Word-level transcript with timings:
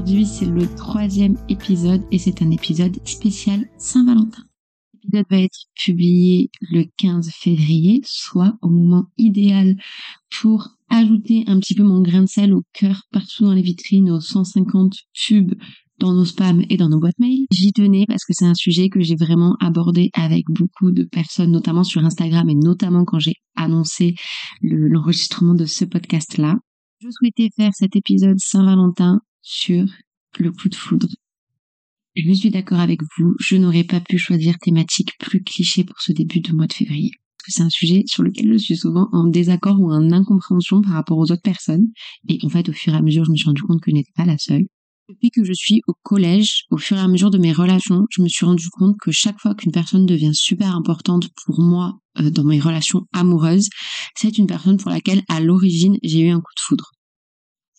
Aujourd'hui, 0.00 0.24
c'est 0.24 0.46
le 0.46 0.66
troisième 0.76 1.36
épisode 1.50 2.02
et 2.10 2.16
c'est 2.16 2.40
un 2.40 2.50
épisode 2.50 3.06
spécial 3.06 3.66
Saint-Valentin. 3.76 4.44
L'épisode 4.94 5.26
va 5.28 5.40
être 5.40 5.58
publié 5.74 6.48
le 6.62 6.84
15 6.96 7.30
février, 7.30 8.00
soit 8.06 8.56
au 8.62 8.70
moment 8.70 9.10
idéal 9.18 9.76
pour 10.40 10.70
ajouter 10.88 11.44
un 11.48 11.60
petit 11.60 11.74
peu 11.74 11.82
mon 11.82 12.00
grain 12.00 12.22
de 12.22 12.28
sel 12.28 12.54
au 12.54 12.62
cœur 12.72 13.02
partout 13.12 13.44
dans 13.44 13.52
les 13.52 13.60
vitrines, 13.60 14.10
aux 14.10 14.22
150 14.22 14.94
tubes 15.12 15.52
dans 15.98 16.14
nos 16.14 16.24
spams 16.24 16.64
et 16.70 16.78
dans 16.78 16.88
nos 16.88 16.98
boîtes 16.98 17.18
mail. 17.18 17.44
J'y 17.52 17.74
tenais 17.74 18.06
parce 18.08 18.24
que 18.24 18.32
c'est 18.32 18.46
un 18.46 18.54
sujet 18.54 18.88
que 18.88 19.02
j'ai 19.02 19.16
vraiment 19.16 19.54
abordé 19.60 20.08
avec 20.14 20.46
beaucoup 20.48 20.92
de 20.92 21.04
personnes, 21.04 21.50
notamment 21.50 21.84
sur 21.84 22.02
Instagram 22.02 22.48
et 22.48 22.54
notamment 22.54 23.04
quand 23.04 23.18
j'ai 23.18 23.34
annoncé 23.54 24.14
l'enregistrement 24.62 25.54
de 25.54 25.66
ce 25.66 25.84
podcast-là. 25.84 26.56
Je 27.00 27.08
souhaitais 27.10 27.50
faire 27.54 27.72
cet 27.74 27.96
épisode 27.96 28.38
Saint-Valentin 28.38 29.20
sur 29.42 29.86
le 30.38 30.52
coup 30.52 30.68
de 30.68 30.74
foudre. 30.74 31.08
Je 32.16 32.32
suis 32.32 32.50
d'accord 32.50 32.80
avec 32.80 33.00
vous, 33.16 33.34
je 33.38 33.56
n'aurais 33.56 33.84
pas 33.84 34.00
pu 34.00 34.18
choisir 34.18 34.58
thématique 34.58 35.16
plus 35.18 35.42
cliché 35.42 35.84
pour 35.84 36.00
ce 36.00 36.12
début 36.12 36.40
de 36.40 36.52
mois 36.52 36.66
de 36.66 36.72
février. 36.72 37.12
C'est 37.46 37.62
un 37.62 37.70
sujet 37.70 38.02
sur 38.06 38.22
lequel 38.22 38.52
je 38.52 38.58
suis 38.58 38.76
souvent 38.76 39.08
en 39.12 39.26
désaccord 39.26 39.80
ou 39.80 39.90
en 39.90 40.10
incompréhension 40.12 40.82
par 40.82 40.92
rapport 40.92 41.18
aux 41.18 41.32
autres 41.32 41.42
personnes. 41.42 41.88
Et 42.28 42.38
en 42.42 42.48
fait, 42.48 42.68
au 42.68 42.72
fur 42.72 42.92
et 42.92 42.96
à 42.96 43.02
mesure, 43.02 43.24
je 43.24 43.30
me 43.30 43.36
suis 43.36 43.46
rendu 43.46 43.62
compte 43.62 43.80
que 43.80 43.90
je 43.90 43.96
n'étais 43.96 44.12
pas 44.14 44.24
la 44.24 44.38
seule. 44.38 44.66
Depuis 45.08 45.30
que 45.30 45.42
je 45.42 45.52
suis 45.52 45.82
au 45.88 45.94
collège, 46.02 46.66
au 46.70 46.76
fur 46.76 46.96
et 46.96 47.00
à 47.00 47.08
mesure 47.08 47.30
de 47.30 47.38
mes 47.38 47.52
relations, 47.52 48.06
je 48.10 48.22
me 48.22 48.28
suis 48.28 48.46
rendu 48.46 48.68
compte 48.70 48.96
que 49.00 49.10
chaque 49.10 49.40
fois 49.40 49.54
qu'une 49.54 49.72
personne 49.72 50.06
devient 50.06 50.34
super 50.34 50.76
importante 50.76 51.28
pour 51.44 51.60
moi 51.60 51.98
euh, 52.18 52.30
dans 52.30 52.44
mes 52.44 52.60
relations 52.60 53.06
amoureuses, 53.12 53.68
c'est 54.14 54.38
une 54.38 54.46
personne 54.46 54.76
pour 54.76 54.90
laquelle 54.90 55.22
à 55.28 55.40
l'origine 55.40 55.96
j'ai 56.04 56.20
eu 56.20 56.30
un 56.30 56.40
coup 56.40 56.52
de 56.56 56.60
foudre. 56.60 56.92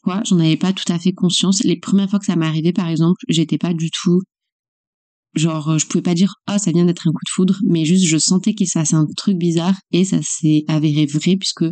Quoi, 0.03 0.21
j'en 0.25 0.39
avais 0.39 0.57
pas 0.57 0.73
tout 0.73 0.91
à 0.91 0.97
fait 0.97 1.13
conscience. 1.13 1.63
Les 1.63 1.77
premières 1.77 2.09
fois 2.09 2.19
que 2.19 2.25
ça 2.25 2.35
m'est 2.35 2.45
arrivé, 2.45 2.73
par 2.73 2.87
exemple, 2.87 3.21
j'étais 3.29 3.57
pas 3.57 3.73
du 3.73 3.89
tout 3.91 4.21
genre 5.33 5.69
euh, 5.69 5.77
je 5.77 5.87
pouvais 5.87 6.01
pas 6.01 6.13
dire 6.13 6.33
ah 6.45 6.59
ça 6.59 6.71
vient 6.71 6.85
d'être 6.85 7.07
un 7.07 7.11
coup 7.11 7.23
de 7.25 7.31
foudre 7.31 7.57
mais 7.63 7.85
juste 7.85 8.05
je 8.05 8.17
sentais 8.17 8.53
que 8.53 8.65
ça 8.65 8.83
c'est 8.83 8.95
un 8.95 9.05
truc 9.15 9.37
bizarre 9.37 9.75
et 9.91 10.03
ça 10.03 10.21
s'est 10.21 10.65
avéré 10.67 11.05
vrai 11.05 11.37
puisque 11.37 11.63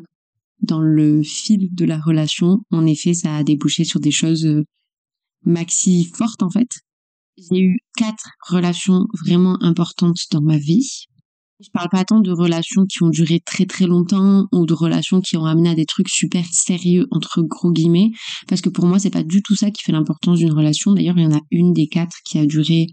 dans 0.62 0.80
le 0.80 1.24
fil 1.24 1.68
de 1.74 1.86
la 1.86 2.00
relation 2.00 2.60
en 2.72 2.86
effet 2.86 3.14
ça 3.14 3.36
a 3.36 3.44
débouché 3.44 3.84
sur 3.84 4.00
des 4.00 4.12
choses 4.12 4.46
euh, 4.46 4.64
maxi 5.44 6.10
fortes 6.16 6.44
en 6.44 6.50
fait. 6.50 6.80
J'ai 7.38 7.62
eu 7.62 7.78
quatre 7.96 8.32
relations 8.50 9.06
vraiment 9.26 9.62
importantes 9.64 10.20
dans 10.32 10.42
ma 10.42 10.58
vie 10.58 11.06
je 11.62 11.70
parle 11.74 11.90
pas 11.90 12.06
tant 12.06 12.22
de 12.22 12.32
relations 12.32 12.86
qui 12.86 13.04
ont 13.04 13.10
duré 13.10 13.42
très 13.46 13.66
très 13.66 13.86
longtemps 13.86 14.48
ou 14.54 14.66
de 14.66 14.74
relations 14.74 15.20
qui 15.20 15.36
ont 15.36 15.46
amené 15.46 15.70
à 15.70 15.76
des 15.76 15.86
trucs 15.86 16.10
super 16.10 16.46
sérieux 16.52 17.06
entre 17.12 17.42
gros 17.42 17.72
guillemets 17.72 18.12
parce 18.48 18.62
que 18.62 18.70
pour 18.70 18.86
moi 18.86 18.98
c'est 18.98 19.10
pas 19.10 19.24
du 19.24 19.42
tout 19.42 19.56
ça 19.56 19.70
qui 19.70 19.84
fait 19.84 19.92
l'importance 19.92 20.40
d'une 20.40 20.54
relation 20.54 20.94
d'ailleurs 20.94 21.18
il 21.18 21.24
y 21.24 21.28
en 21.28 21.36
a 21.36 21.42
une 21.52 21.74
des 21.74 21.88
quatre 21.88 22.18
qui 22.24 22.40
a 22.40 22.46
duré 22.46 22.88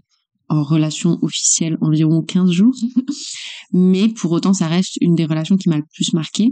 en 0.49 0.63
relation 0.63 1.19
officielle 1.21 1.77
environ 1.81 2.21
15 2.21 2.51
jours. 2.51 2.75
Mais 3.73 4.07
pour 4.09 4.31
autant, 4.31 4.53
ça 4.53 4.67
reste 4.67 4.97
une 5.01 5.15
des 5.15 5.25
relations 5.25 5.57
qui 5.57 5.69
m'a 5.69 5.77
le 5.77 5.85
plus 5.93 6.13
marqué. 6.13 6.51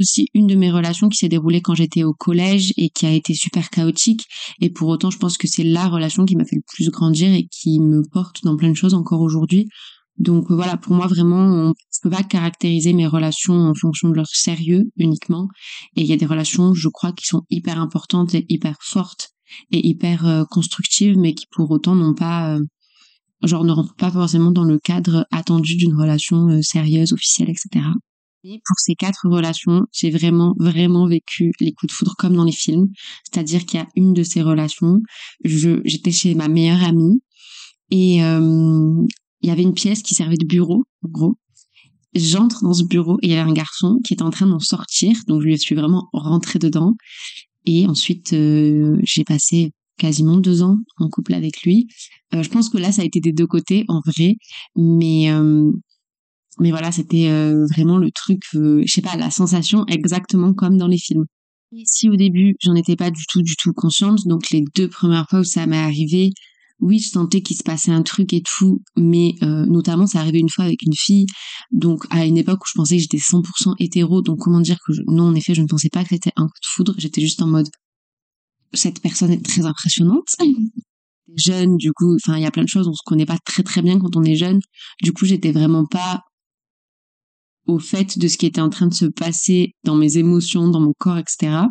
Aussi 0.00 0.26
une 0.34 0.48
de 0.48 0.56
mes 0.56 0.72
relations 0.72 1.08
qui 1.08 1.18
s'est 1.18 1.28
déroulée 1.28 1.60
quand 1.60 1.74
j'étais 1.74 2.02
au 2.02 2.12
collège 2.12 2.72
et 2.76 2.90
qui 2.90 3.06
a 3.06 3.12
été 3.12 3.32
super 3.32 3.70
chaotique. 3.70 4.24
Et 4.60 4.68
pour 4.68 4.88
autant, 4.88 5.10
je 5.10 5.18
pense 5.18 5.38
que 5.38 5.46
c'est 5.46 5.62
la 5.62 5.88
relation 5.88 6.24
qui 6.24 6.34
m'a 6.36 6.44
fait 6.44 6.56
le 6.56 6.62
plus 6.66 6.90
grandir 6.90 7.32
et 7.32 7.46
qui 7.46 7.78
me 7.80 8.02
porte 8.12 8.42
dans 8.42 8.56
plein 8.56 8.70
de 8.70 8.76
choses 8.76 8.94
encore 8.94 9.20
aujourd'hui. 9.20 9.68
Donc 10.18 10.46
voilà, 10.50 10.76
pour 10.76 10.94
moi 10.94 11.06
vraiment, 11.06 11.44
on 11.44 11.68
ne 11.68 11.72
peut 12.02 12.10
pas 12.10 12.22
caractériser 12.22 12.92
mes 12.92 13.06
relations 13.06 13.54
en 13.54 13.74
fonction 13.74 14.08
de 14.08 14.14
leur 14.14 14.28
sérieux 14.28 14.84
uniquement. 14.96 15.48
Et 15.96 16.02
il 16.02 16.06
y 16.06 16.12
a 16.12 16.16
des 16.16 16.26
relations, 16.26 16.72
je 16.74 16.88
crois, 16.88 17.12
qui 17.12 17.26
sont 17.26 17.42
hyper 17.50 17.80
importantes 17.80 18.34
et 18.34 18.46
hyper 18.48 18.76
fortes 18.80 19.30
et 19.70 19.86
hyper 19.86 20.26
euh, 20.26 20.44
constructives, 20.50 21.18
mais 21.18 21.34
qui 21.34 21.46
pour 21.50 21.70
autant 21.70 21.94
n'ont 21.94 22.14
pas 22.14 22.56
euh, 22.56 22.60
genre 23.46 23.64
ne 23.64 23.72
rentre 23.72 23.94
pas 23.94 24.10
forcément 24.10 24.50
dans 24.50 24.64
le 24.64 24.78
cadre 24.78 25.26
attendu 25.30 25.76
d'une 25.76 25.94
relation 25.94 26.48
euh, 26.48 26.62
sérieuse, 26.62 27.12
officielle, 27.12 27.50
etc. 27.50 27.86
Et 28.44 28.60
pour 28.66 28.78
ces 28.78 28.94
quatre 28.94 29.26
relations, 29.26 29.82
j'ai 29.90 30.10
vraiment, 30.10 30.54
vraiment 30.58 31.06
vécu 31.06 31.52
les 31.60 31.72
coups 31.72 31.92
de 31.92 31.96
foudre 31.96 32.14
comme 32.18 32.34
dans 32.34 32.44
les 32.44 32.52
films. 32.52 32.88
C'est-à-dire 33.24 33.64
qu'il 33.64 33.80
y 33.80 33.82
a 33.82 33.88
une 33.96 34.12
de 34.12 34.22
ces 34.22 34.42
relations, 34.42 35.00
j'étais 35.44 36.10
chez 36.10 36.34
ma 36.34 36.48
meilleure 36.48 36.84
amie 36.84 37.22
et 37.90 38.22
euh, 38.22 39.06
il 39.44 39.48
y 39.48 39.50
avait 39.50 39.62
une 39.62 39.74
pièce 39.74 40.02
qui 40.02 40.14
servait 40.14 40.38
de 40.38 40.46
bureau, 40.46 40.84
en 41.04 41.08
gros. 41.10 41.34
J'entre 42.14 42.64
dans 42.64 42.72
ce 42.72 42.82
bureau 42.82 43.18
et 43.20 43.26
il 43.26 43.30
y 43.30 43.34
avait 43.34 43.50
un 43.50 43.52
garçon 43.52 43.98
qui 44.02 44.14
était 44.14 44.22
en 44.22 44.30
train 44.30 44.46
d'en 44.46 44.58
sortir, 44.58 45.14
donc 45.28 45.42
je 45.42 45.54
suis 45.56 45.74
vraiment 45.74 46.08
rentrée 46.14 46.58
dedans. 46.58 46.94
Et 47.66 47.86
ensuite, 47.86 48.32
euh, 48.32 48.98
j'ai 49.02 49.22
passé 49.22 49.72
quasiment 49.98 50.38
deux 50.38 50.62
ans 50.62 50.78
en 50.96 51.10
couple 51.10 51.34
avec 51.34 51.62
lui. 51.62 51.88
Euh, 52.34 52.42
je 52.42 52.48
pense 52.48 52.70
que 52.70 52.78
là, 52.78 52.90
ça 52.90 53.02
a 53.02 53.04
été 53.04 53.20
des 53.20 53.32
deux 53.32 53.46
côtés 53.46 53.84
en 53.88 54.00
vrai, 54.06 54.36
mais 54.76 55.30
euh, 55.30 55.70
mais 56.58 56.70
voilà, 56.70 56.90
c'était 56.90 57.28
vraiment 57.72 57.98
le 57.98 58.12
truc, 58.12 58.40
je 58.52 58.86
sais 58.86 59.02
pas, 59.02 59.16
la 59.16 59.30
sensation 59.30 59.84
exactement 59.88 60.54
comme 60.54 60.78
dans 60.78 60.86
les 60.86 60.98
films. 60.98 61.24
Et 61.72 61.82
si 61.84 62.08
au 62.08 62.14
début, 62.14 62.54
j'en 62.60 62.76
étais 62.76 62.94
pas 62.96 63.10
du 63.10 63.24
tout, 63.28 63.42
du 63.42 63.56
tout 63.56 63.72
consciente, 63.72 64.20
donc 64.26 64.50
les 64.50 64.62
deux 64.76 64.88
premières 64.88 65.26
fois 65.28 65.40
où 65.40 65.44
ça 65.44 65.66
m'est 65.66 65.76
arrivé, 65.76 66.30
oui, 66.84 66.98
je 66.98 67.08
sentais 67.08 67.40
qu'il 67.40 67.56
se 67.56 67.62
passait 67.62 67.90
un 67.90 68.02
truc 68.02 68.32
et 68.34 68.42
tout, 68.42 68.82
mais 68.96 69.34
notamment, 69.40 70.06
ça 70.06 70.20
arrivé 70.20 70.38
une 70.38 70.50
fois 70.50 70.66
avec 70.66 70.82
une 70.82 70.94
fille, 70.94 71.26
donc 71.72 72.04
à 72.10 72.26
une 72.26 72.36
époque 72.36 72.60
où 72.62 72.68
je 72.68 72.74
pensais 72.74 72.96
que 72.96 73.02
j'étais 73.02 73.18
100% 73.18 73.74
hétéro, 73.78 74.20
donc 74.20 74.38
comment 74.40 74.60
dire 74.60 74.78
que 74.86 74.92
non, 75.06 75.24
en 75.24 75.34
effet, 75.34 75.54
je 75.54 75.62
ne 75.62 75.66
pensais 75.66 75.88
pas 75.88 76.02
que 76.02 76.10
c'était 76.10 76.32
un 76.36 76.44
coup 76.44 76.60
de 76.62 76.66
foudre, 76.66 76.94
j'étais 76.98 77.22
juste 77.22 77.40
en 77.40 77.46
mode, 77.46 77.68
cette 78.74 79.00
personne 79.00 79.30
est 79.32 79.44
très 79.44 79.64
impressionnante. 79.64 80.28
Jeune, 81.36 81.78
du 81.78 81.90
coup, 81.92 82.14
enfin, 82.16 82.36
il 82.36 82.42
y 82.42 82.46
a 82.46 82.50
plein 82.50 82.64
de 82.64 82.68
choses, 82.68 82.86
on 82.86 82.92
se 82.92 83.02
connaît 83.04 83.24
pas 83.24 83.38
très 83.44 83.62
très 83.62 83.80
bien 83.80 83.98
quand 83.98 84.14
on 84.14 84.22
est 84.24 84.36
jeune. 84.36 84.60
Du 85.02 85.12
coup, 85.12 85.24
j'étais 85.24 85.52
vraiment 85.52 85.86
pas 85.86 86.20
au 87.66 87.78
fait 87.78 88.18
de 88.18 88.28
ce 88.28 88.36
qui 88.36 88.44
était 88.44 88.60
en 88.60 88.68
train 88.68 88.88
de 88.88 88.94
se 88.94 89.06
passer 89.06 89.72
dans 89.84 89.94
mes 89.94 90.18
émotions, 90.18 90.68
dans 90.68 90.80
mon 90.80 90.92
corps, 90.98 91.16
etc. 91.16 91.62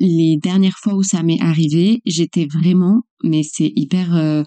Les 0.00 0.36
dernières 0.36 0.78
fois 0.78 0.94
où 0.94 1.02
ça 1.02 1.22
m'est 1.22 1.40
arrivé, 1.40 2.00
j'étais 2.06 2.46
vraiment, 2.46 3.02
mais 3.24 3.42
c'est 3.42 3.72
hyper, 3.74 4.14
euh, 4.14 4.42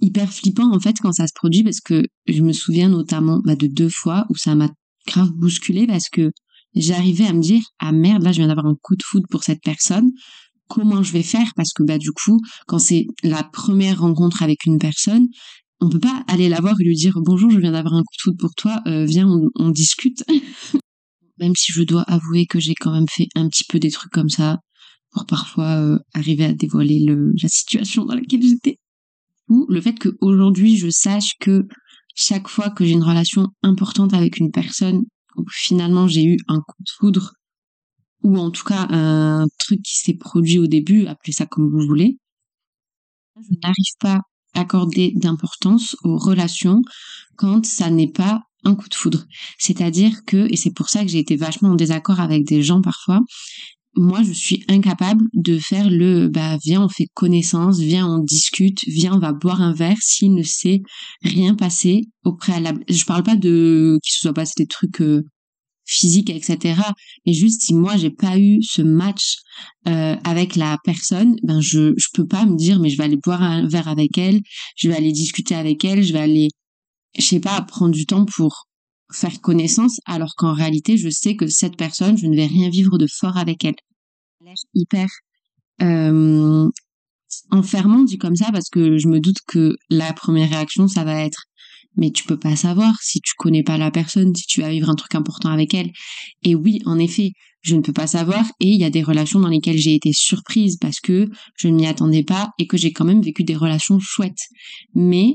hyper 0.00 0.32
flippant 0.32 0.74
en 0.74 0.80
fait 0.80 0.96
quand 1.00 1.12
ça 1.12 1.26
se 1.26 1.32
produit 1.34 1.62
parce 1.62 1.80
que 1.80 2.02
je 2.26 2.42
me 2.42 2.52
souviens 2.52 2.88
notamment 2.88 3.40
bah, 3.44 3.56
de 3.56 3.66
deux 3.66 3.88
fois 3.88 4.26
où 4.30 4.36
ça 4.36 4.54
m'a 4.54 4.68
grave 5.06 5.32
bousculé 5.32 5.86
parce 5.86 6.08
que 6.08 6.30
j'arrivais 6.74 7.26
à 7.26 7.32
me 7.32 7.40
dire 7.40 7.62
ah 7.78 7.92
merde 7.92 8.22
là 8.22 8.32
je 8.32 8.38
viens 8.38 8.48
d'avoir 8.48 8.66
un 8.66 8.76
coup 8.80 8.96
de 8.96 9.02
foudre 9.02 9.26
pour 9.30 9.44
cette 9.44 9.62
personne. 9.62 10.10
Comment 10.68 11.02
je 11.02 11.12
vais 11.12 11.22
faire? 11.22 11.52
Parce 11.56 11.72
que 11.72 11.82
bah 11.82 11.98
du 11.98 12.12
coup 12.12 12.40
quand 12.66 12.78
c'est 12.78 13.06
la 13.22 13.42
première 13.42 14.00
rencontre 14.00 14.42
avec 14.42 14.64
une 14.66 14.78
personne 14.78 15.28
on 15.80 15.88
peut 15.88 16.00
pas 16.00 16.24
aller 16.26 16.48
la 16.48 16.60
voir 16.60 16.74
et 16.80 16.84
lui 16.84 16.96
dire 16.96 17.14
bonjour 17.20 17.50
je 17.50 17.58
viens 17.58 17.72
d'avoir 17.72 17.94
un 17.94 18.02
coup 18.02 18.14
de 18.16 18.22
foudre 18.22 18.38
pour 18.38 18.54
toi. 18.54 18.80
Euh, 18.86 19.04
viens 19.04 19.28
on, 19.56 19.70
discute 19.70 20.24
même 21.38 21.54
si 21.56 21.72
je 21.72 21.82
dois 21.82 22.02
avouer 22.02 22.46
que 22.46 22.60
j'ai 22.60 22.74
quand 22.74 22.92
même 22.92 23.08
fait 23.08 23.28
un 23.34 23.48
petit 23.48 23.64
peu 23.68 23.78
des 23.78 23.90
trucs 23.90 24.12
comme 24.12 24.28
ça 24.28 24.58
parfois 25.26 25.80
euh, 25.80 25.98
arriver 26.14 26.44
à 26.44 26.52
dévoiler 26.52 27.00
le, 27.00 27.32
la 27.42 27.48
situation 27.48 28.04
dans 28.04 28.14
laquelle 28.14 28.42
j'étais 28.42 28.78
ou 29.48 29.66
le 29.68 29.80
fait 29.80 29.98
qu'aujourd'hui 29.98 30.76
je 30.76 30.90
sache 30.90 31.32
que 31.40 31.66
chaque 32.14 32.48
fois 32.48 32.70
que 32.70 32.84
j'ai 32.84 32.92
une 32.92 33.04
relation 33.04 33.48
importante 33.62 34.14
avec 34.14 34.38
une 34.38 34.50
personne 34.50 35.02
où 35.36 35.44
finalement 35.50 36.08
j'ai 36.08 36.24
eu 36.24 36.36
un 36.48 36.60
coup 36.60 36.82
de 36.82 36.90
foudre 36.98 37.32
ou 38.22 38.36
en 38.36 38.50
tout 38.50 38.64
cas 38.64 38.88
un 38.90 39.46
truc 39.58 39.80
qui 39.82 39.98
s'est 39.98 40.16
produit 40.16 40.58
au 40.58 40.66
début, 40.66 41.06
appelez 41.06 41.32
ça 41.32 41.46
comme 41.46 41.70
vous 41.70 41.86
voulez, 41.86 42.18
je 43.36 43.56
n'arrive 43.62 43.94
pas 44.00 44.20
à 44.54 44.60
accorder 44.60 45.12
d'importance 45.14 45.96
aux 46.02 46.18
relations 46.18 46.82
quand 47.36 47.64
ça 47.64 47.90
n'est 47.90 48.10
pas 48.10 48.42
un 48.64 48.74
coup 48.74 48.88
de 48.88 48.94
foudre. 48.94 49.24
C'est-à-dire 49.58 50.24
que, 50.26 50.52
et 50.52 50.56
c'est 50.56 50.72
pour 50.72 50.88
ça 50.88 51.02
que 51.02 51.08
j'ai 51.08 51.20
été 51.20 51.36
vachement 51.36 51.70
en 51.70 51.74
désaccord 51.74 52.18
avec 52.18 52.44
des 52.44 52.62
gens 52.62 52.82
parfois, 52.82 53.20
moi 53.96 54.22
je 54.22 54.32
suis 54.32 54.64
incapable 54.68 55.24
de 55.34 55.58
faire 55.58 55.90
le 55.90 56.28
bah 56.28 56.56
viens 56.64 56.84
on 56.84 56.88
fait 56.88 57.08
connaissance, 57.14 57.80
viens 57.80 58.06
on 58.06 58.18
discute, 58.22 58.80
viens 58.86 59.14
on 59.14 59.18
va 59.18 59.32
boire 59.32 59.60
un 59.62 59.72
verre 59.72 59.96
s'il 60.00 60.34
ne 60.34 60.42
s'est 60.42 60.82
rien 61.22 61.54
passé 61.54 62.02
au 62.24 62.34
préalable. 62.34 62.84
Je 62.88 63.04
parle 63.04 63.22
pas 63.22 63.36
de 63.36 63.98
qu'il 64.02 64.12
se 64.12 64.20
soit 64.20 64.32
passé 64.34 64.52
des 64.58 64.66
trucs 64.66 65.00
euh, 65.00 65.22
physique, 65.86 66.30
etc. 66.30 66.80
Mais 67.26 67.32
juste 67.32 67.62
si 67.62 67.74
moi 67.74 67.96
j'ai 67.96 68.10
pas 68.10 68.38
eu 68.38 68.62
ce 68.62 68.82
match 68.82 69.36
euh, 69.88 70.16
avec 70.24 70.54
la 70.56 70.76
personne, 70.84 71.36
ben 71.42 71.60
je 71.60 71.94
je 71.96 72.06
peux 72.14 72.26
pas 72.26 72.46
me 72.46 72.56
dire 72.56 72.78
mais 72.80 72.90
je 72.90 72.98
vais 72.98 73.04
aller 73.04 73.16
boire 73.16 73.42
un 73.42 73.66
verre 73.66 73.88
avec 73.88 74.16
elle, 74.18 74.40
je 74.76 74.88
vais 74.88 74.96
aller 74.96 75.12
discuter 75.12 75.54
avec 75.54 75.84
elle, 75.84 76.02
je 76.02 76.12
vais 76.12 76.20
aller 76.20 76.48
je 77.18 77.24
sais 77.24 77.40
pas 77.40 77.60
prendre 77.62 77.92
du 77.94 78.06
temps 78.06 78.26
pour 78.26 78.67
faire 79.12 79.40
connaissance 79.40 80.00
alors 80.06 80.34
qu'en 80.36 80.52
réalité 80.52 80.96
je 80.96 81.08
sais 81.08 81.36
que 81.36 81.46
cette 81.46 81.76
personne 81.76 82.18
je 82.18 82.26
ne 82.26 82.36
vais 82.36 82.46
rien 82.46 82.68
vivre 82.68 82.98
de 82.98 83.06
fort 83.06 83.36
avec 83.36 83.64
elle. 83.64 83.76
Hyper 84.74 85.08
euh, 85.82 86.68
enfermant 87.50 88.02
dit 88.02 88.18
comme 88.18 88.36
ça 88.36 88.50
parce 88.52 88.68
que 88.68 88.98
je 88.98 89.08
me 89.08 89.20
doute 89.20 89.38
que 89.46 89.76
la 89.90 90.12
première 90.12 90.50
réaction 90.50 90.88
ça 90.88 91.04
va 91.04 91.24
être 91.24 91.44
mais 91.98 92.10
tu 92.10 92.24
peux 92.24 92.38
pas 92.38 92.56
savoir 92.56 92.94
si 93.02 93.20
tu 93.20 93.32
connais 93.36 93.64
pas 93.64 93.76
la 93.76 93.90
personne, 93.90 94.34
si 94.34 94.46
tu 94.46 94.60
vas 94.60 94.70
vivre 94.70 94.88
un 94.88 94.94
truc 94.94 95.16
important 95.16 95.50
avec 95.50 95.74
elle. 95.74 95.90
Et 96.44 96.54
oui, 96.54 96.80
en 96.86 96.96
effet, 96.96 97.32
je 97.60 97.74
ne 97.74 97.82
peux 97.82 97.92
pas 97.92 98.06
savoir 98.06 98.44
et 98.60 98.68
il 98.68 98.80
y 98.80 98.84
a 98.84 98.90
des 98.90 99.02
relations 99.02 99.40
dans 99.40 99.48
lesquelles 99.48 99.78
j'ai 99.78 99.94
été 99.94 100.12
surprise 100.12 100.78
parce 100.80 101.00
que 101.00 101.28
je 101.56 101.68
ne 101.68 101.74
m'y 101.74 101.86
attendais 101.86 102.22
pas 102.22 102.50
et 102.58 102.68
que 102.68 102.76
j'ai 102.76 102.92
quand 102.92 103.04
même 103.04 103.20
vécu 103.20 103.42
des 103.42 103.56
relations 103.56 103.98
chouettes. 103.98 104.46
Mais 104.94 105.34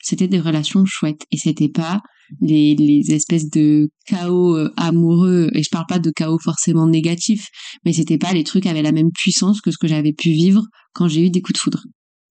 c'était 0.00 0.28
des 0.28 0.40
relations 0.40 0.84
chouettes 0.86 1.24
et 1.32 1.36
c'était 1.36 1.68
pas 1.68 2.00
les, 2.40 2.74
les 2.74 3.12
espèces 3.12 3.48
de 3.50 3.90
chaos 4.06 4.56
euh, 4.56 4.72
amoureux 4.76 5.50
et 5.54 5.62
je 5.62 5.68
parle 5.70 5.86
pas 5.88 5.98
de 5.98 6.10
chaos 6.10 6.38
forcément 6.38 6.86
négatif 6.86 7.48
mais 7.84 7.92
c'était 7.92 8.18
pas 8.18 8.32
les 8.32 8.44
trucs 8.44 8.66
avaient 8.66 8.82
la 8.82 8.92
même 8.92 9.10
puissance 9.12 9.60
que 9.60 9.70
ce 9.70 9.78
que 9.78 9.88
j'avais 9.88 10.12
pu 10.12 10.30
vivre 10.30 10.64
quand 10.92 11.08
j'ai 11.08 11.26
eu 11.26 11.30
des 11.30 11.42
coups 11.42 11.54
de 11.54 11.58
foudre. 11.58 11.82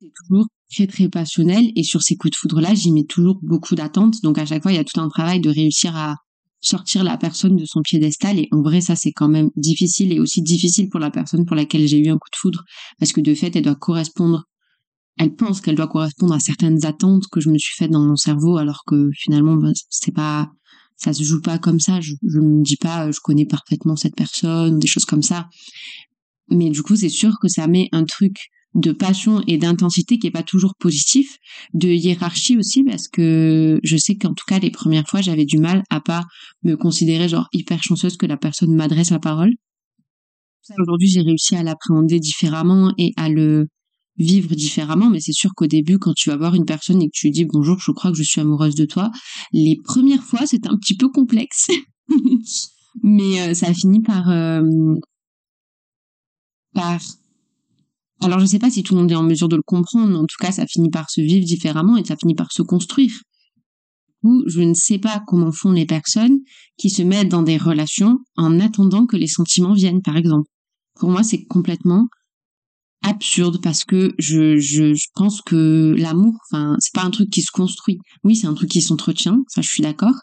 C'est 0.01 0.11
toujours 0.27 0.47
très 0.71 0.87
très 0.87 1.09
passionnel 1.09 1.71
et 1.75 1.83
sur 1.83 2.01
ces 2.01 2.15
coups 2.15 2.31
de 2.31 2.37
foudre 2.37 2.61
là 2.61 2.73
j'y 2.73 2.91
mets 2.91 3.05
toujours 3.05 3.39
beaucoup 3.41 3.75
d'attentes. 3.75 4.21
Donc 4.23 4.37
à 4.37 4.45
chaque 4.45 4.63
fois 4.63 4.71
il 4.71 4.75
y 4.75 4.79
a 4.79 4.83
tout 4.83 4.99
un 4.99 5.09
travail 5.09 5.39
de 5.39 5.49
réussir 5.49 5.95
à 5.95 6.15
sortir 6.61 7.03
la 7.03 7.17
personne 7.17 7.57
de 7.57 7.65
son 7.65 7.81
piédestal 7.81 8.39
et 8.39 8.47
en 8.51 8.61
vrai 8.61 8.79
ça 8.81 8.95
c'est 8.95 9.11
quand 9.11 9.27
même 9.27 9.49
difficile 9.57 10.13
et 10.13 10.19
aussi 10.19 10.41
difficile 10.41 10.89
pour 10.89 10.99
la 10.99 11.11
personne 11.11 11.45
pour 11.45 11.55
laquelle 11.55 11.85
j'ai 11.87 11.99
eu 11.99 12.09
un 12.09 12.17
coup 12.17 12.29
de 12.31 12.37
foudre 12.37 12.63
parce 12.99 13.11
que 13.11 13.19
de 13.21 13.33
fait 13.35 13.53
elle 13.55 13.63
doit 13.63 13.75
correspondre 13.75 14.45
elle 15.17 15.35
pense 15.35 15.61
qu'elle 15.61 15.75
doit 15.75 15.87
correspondre 15.87 16.33
à 16.33 16.39
certaines 16.39 16.85
attentes 16.85 17.23
que 17.31 17.39
je 17.39 17.49
me 17.49 17.57
suis 17.57 17.75
faites 17.75 17.91
dans 17.91 18.03
mon 18.03 18.15
cerveau 18.15 18.57
alors 18.57 18.83
que 18.85 19.09
finalement 19.13 19.55
ben, 19.55 19.73
c'est 19.89 20.13
pas 20.13 20.49
ça 20.95 21.13
se 21.13 21.23
joue 21.23 21.41
pas 21.41 21.57
comme 21.57 21.79
ça 21.79 22.01
je, 22.01 22.13
je 22.27 22.39
me 22.39 22.63
dis 22.63 22.77
pas 22.77 23.11
je 23.11 23.19
connais 23.21 23.45
parfaitement 23.45 23.95
cette 23.95 24.15
personne 24.15 24.79
des 24.79 24.87
choses 24.87 25.05
comme 25.05 25.23
ça 25.23 25.47
mais 26.49 26.69
du 26.69 26.81
coup 26.83 26.95
c'est 26.95 27.09
sûr 27.09 27.37
que 27.41 27.47
ça 27.47 27.67
met 27.67 27.89
un 27.91 28.05
truc 28.05 28.37
de 28.75 28.91
passion 28.91 29.43
et 29.47 29.57
d'intensité 29.57 30.17
qui 30.17 30.27
est 30.27 30.31
pas 30.31 30.43
toujours 30.43 30.75
positif, 30.75 31.37
de 31.73 31.89
hiérarchie 31.89 32.57
aussi 32.57 32.83
parce 32.83 33.07
que 33.07 33.79
je 33.83 33.97
sais 33.97 34.15
qu'en 34.15 34.33
tout 34.33 34.45
cas 34.47 34.59
les 34.59 34.71
premières 34.71 35.07
fois 35.07 35.21
j'avais 35.21 35.45
du 35.45 35.57
mal 35.57 35.83
à 35.89 36.01
pas 36.01 36.23
me 36.63 36.75
considérer 36.75 37.29
genre 37.29 37.47
hyper 37.53 37.83
chanceuse 37.83 38.17
que 38.17 38.25
la 38.25 38.37
personne 38.37 38.75
m'adresse 38.75 39.11
la 39.11 39.19
parole. 39.19 39.53
Aujourd'hui 40.79 41.07
j'ai 41.07 41.21
réussi 41.21 41.55
à 41.55 41.63
l'appréhender 41.63 42.19
différemment 42.19 42.93
et 42.97 43.11
à 43.17 43.29
le 43.29 43.67
vivre 44.17 44.55
différemment, 44.55 45.09
mais 45.09 45.19
c'est 45.19 45.33
sûr 45.33 45.51
qu'au 45.55 45.67
début, 45.67 45.97
quand 45.97 46.13
tu 46.13 46.29
vas 46.29 46.37
voir 46.37 46.55
une 46.55 46.65
personne 46.65 47.01
et 47.01 47.07
que 47.07 47.13
tu 47.13 47.27
lui 47.27 47.31
dis 47.31 47.45
bonjour, 47.45 47.79
je 47.79 47.91
crois 47.91 48.11
que 48.11 48.17
je 48.17 48.23
suis 48.23 48.41
amoureuse 48.41 48.75
de 48.75 48.85
toi, 48.85 49.11
les 49.51 49.77
premières 49.83 50.23
fois, 50.23 50.45
c'est 50.45 50.67
un 50.67 50.77
petit 50.77 50.95
peu 50.95 51.09
complexe. 51.09 51.69
mais 53.03 53.41
euh, 53.41 53.53
ça 53.53 53.73
finit 53.73 54.01
par, 54.01 54.29
euh, 54.29 54.61
par 56.73 56.99
alors 58.21 58.39
je 58.39 58.45
sais 58.45 58.59
pas 58.59 58.69
si 58.69 58.83
tout 58.83 58.93
le 58.95 59.01
monde 59.01 59.11
est 59.11 59.15
en 59.15 59.23
mesure 59.23 59.49
de 59.49 59.57
le 59.57 59.63
comprendre, 59.63 60.09
mais 60.09 60.17
en 60.17 60.25
tout 60.25 60.37
cas 60.39 60.51
ça 60.51 60.65
finit 60.65 60.89
par 60.89 61.09
se 61.09 61.19
vivre 61.19 61.45
différemment 61.45 61.97
et 61.97 62.05
ça 62.05 62.15
finit 62.15 62.35
par 62.35 62.51
se 62.51 62.61
construire. 62.61 63.11
Ou 64.23 64.43
je 64.47 64.61
ne 64.61 64.73
sais 64.73 64.99
pas 64.99 65.21
comment 65.27 65.51
font 65.51 65.71
les 65.71 65.85
personnes 65.85 66.39
qui 66.77 66.89
se 66.89 67.01
mettent 67.01 67.27
dans 67.27 67.43
des 67.43 67.57
relations 67.57 68.19
en 68.37 68.59
attendant 68.61 69.05
que 69.05 69.17
les 69.17 69.27
sentiments 69.27 69.73
viennent, 69.73 70.01
par 70.01 70.15
exemple. 70.15 70.47
Pour 70.95 71.09
moi, 71.09 71.23
c'est 71.23 71.43
complètement 71.43 72.07
absurde 73.03 73.61
parce 73.61 73.83
que 73.83 74.13
je, 74.17 74.57
je, 74.57 74.93
je 74.93 75.07
pense 75.13 75.41
que 75.41 75.93
l'amour, 75.97 76.33
enfin, 76.49 76.75
c'est 76.79 76.93
pas 76.93 77.03
un 77.03 77.11
truc 77.11 77.29
qui 77.29 77.41
se 77.41 77.51
construit. 77.51 77.99
Oui, 78.23 78.35
c'est 78.35 78.47
un 78.47 78.53
truc 78.53 78.69
qui 78.69 78.81
s'entretient, 78.81 79.43
ça 79.47 79.61
je 79.61 79.67
suis 79.67 79.83
d'accord. 79.83 80.15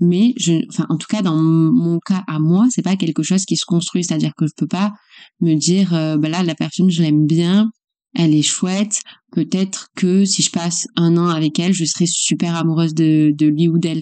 Mais 0.00 0.34
je, 0.38 0.66
enfin, 0.68 0.86
en 0.88 0.96
tout 0.96 1.06
cas, 1.08 1.22
dans 1.22 1.36
mon 1.36 1.98
cas 2.04 2.24
à 2.26 2.38
moi, 2.38 2.66
c'est 2.70 2.82
pas 2.82 2.96
quelque 2.96 3.22
chose 3.22 3.44
qui 3.44 3.56
se 3.56 3.64
construit. 3.66 4.02
C'est-à-dire 4.02 4.32
que 4.36 4.46
je 4.46 4.52
peux 4.56 4.66
pas 4.66 4.92
me 5.40 5.54
dire, 5.54 5.94
euh, 5.94 6.16
bah 6.16 6.28
là, 6.28 6.42
la 6.42 6.54
personne, 6.54 6.90
je 6.90 7.02
l'aime 7.02 7.26
bien, 7.26 7.70
elle 8.14 8.34
est 8.34 8.42
chouette. 8.42 9.00
Peut-être 9.32 9.88
que 9.94 10.24
si 10.24 10.42
je 10.42 10.50
passe 10.50 10.86
un 10.96 11.16
an 11.16 11.28
avec 11.28 11.58
elle, 11.58 11.72
je 11.72 11.84
serai 11.84 12.06
super 12.06 12.56
amoureuse 12.56 12.94
de, 12.94 13.32
de 13.36 13.46
lui 13.46 13.68
ou 13.68 13.78
d'elle. 13.78 14.00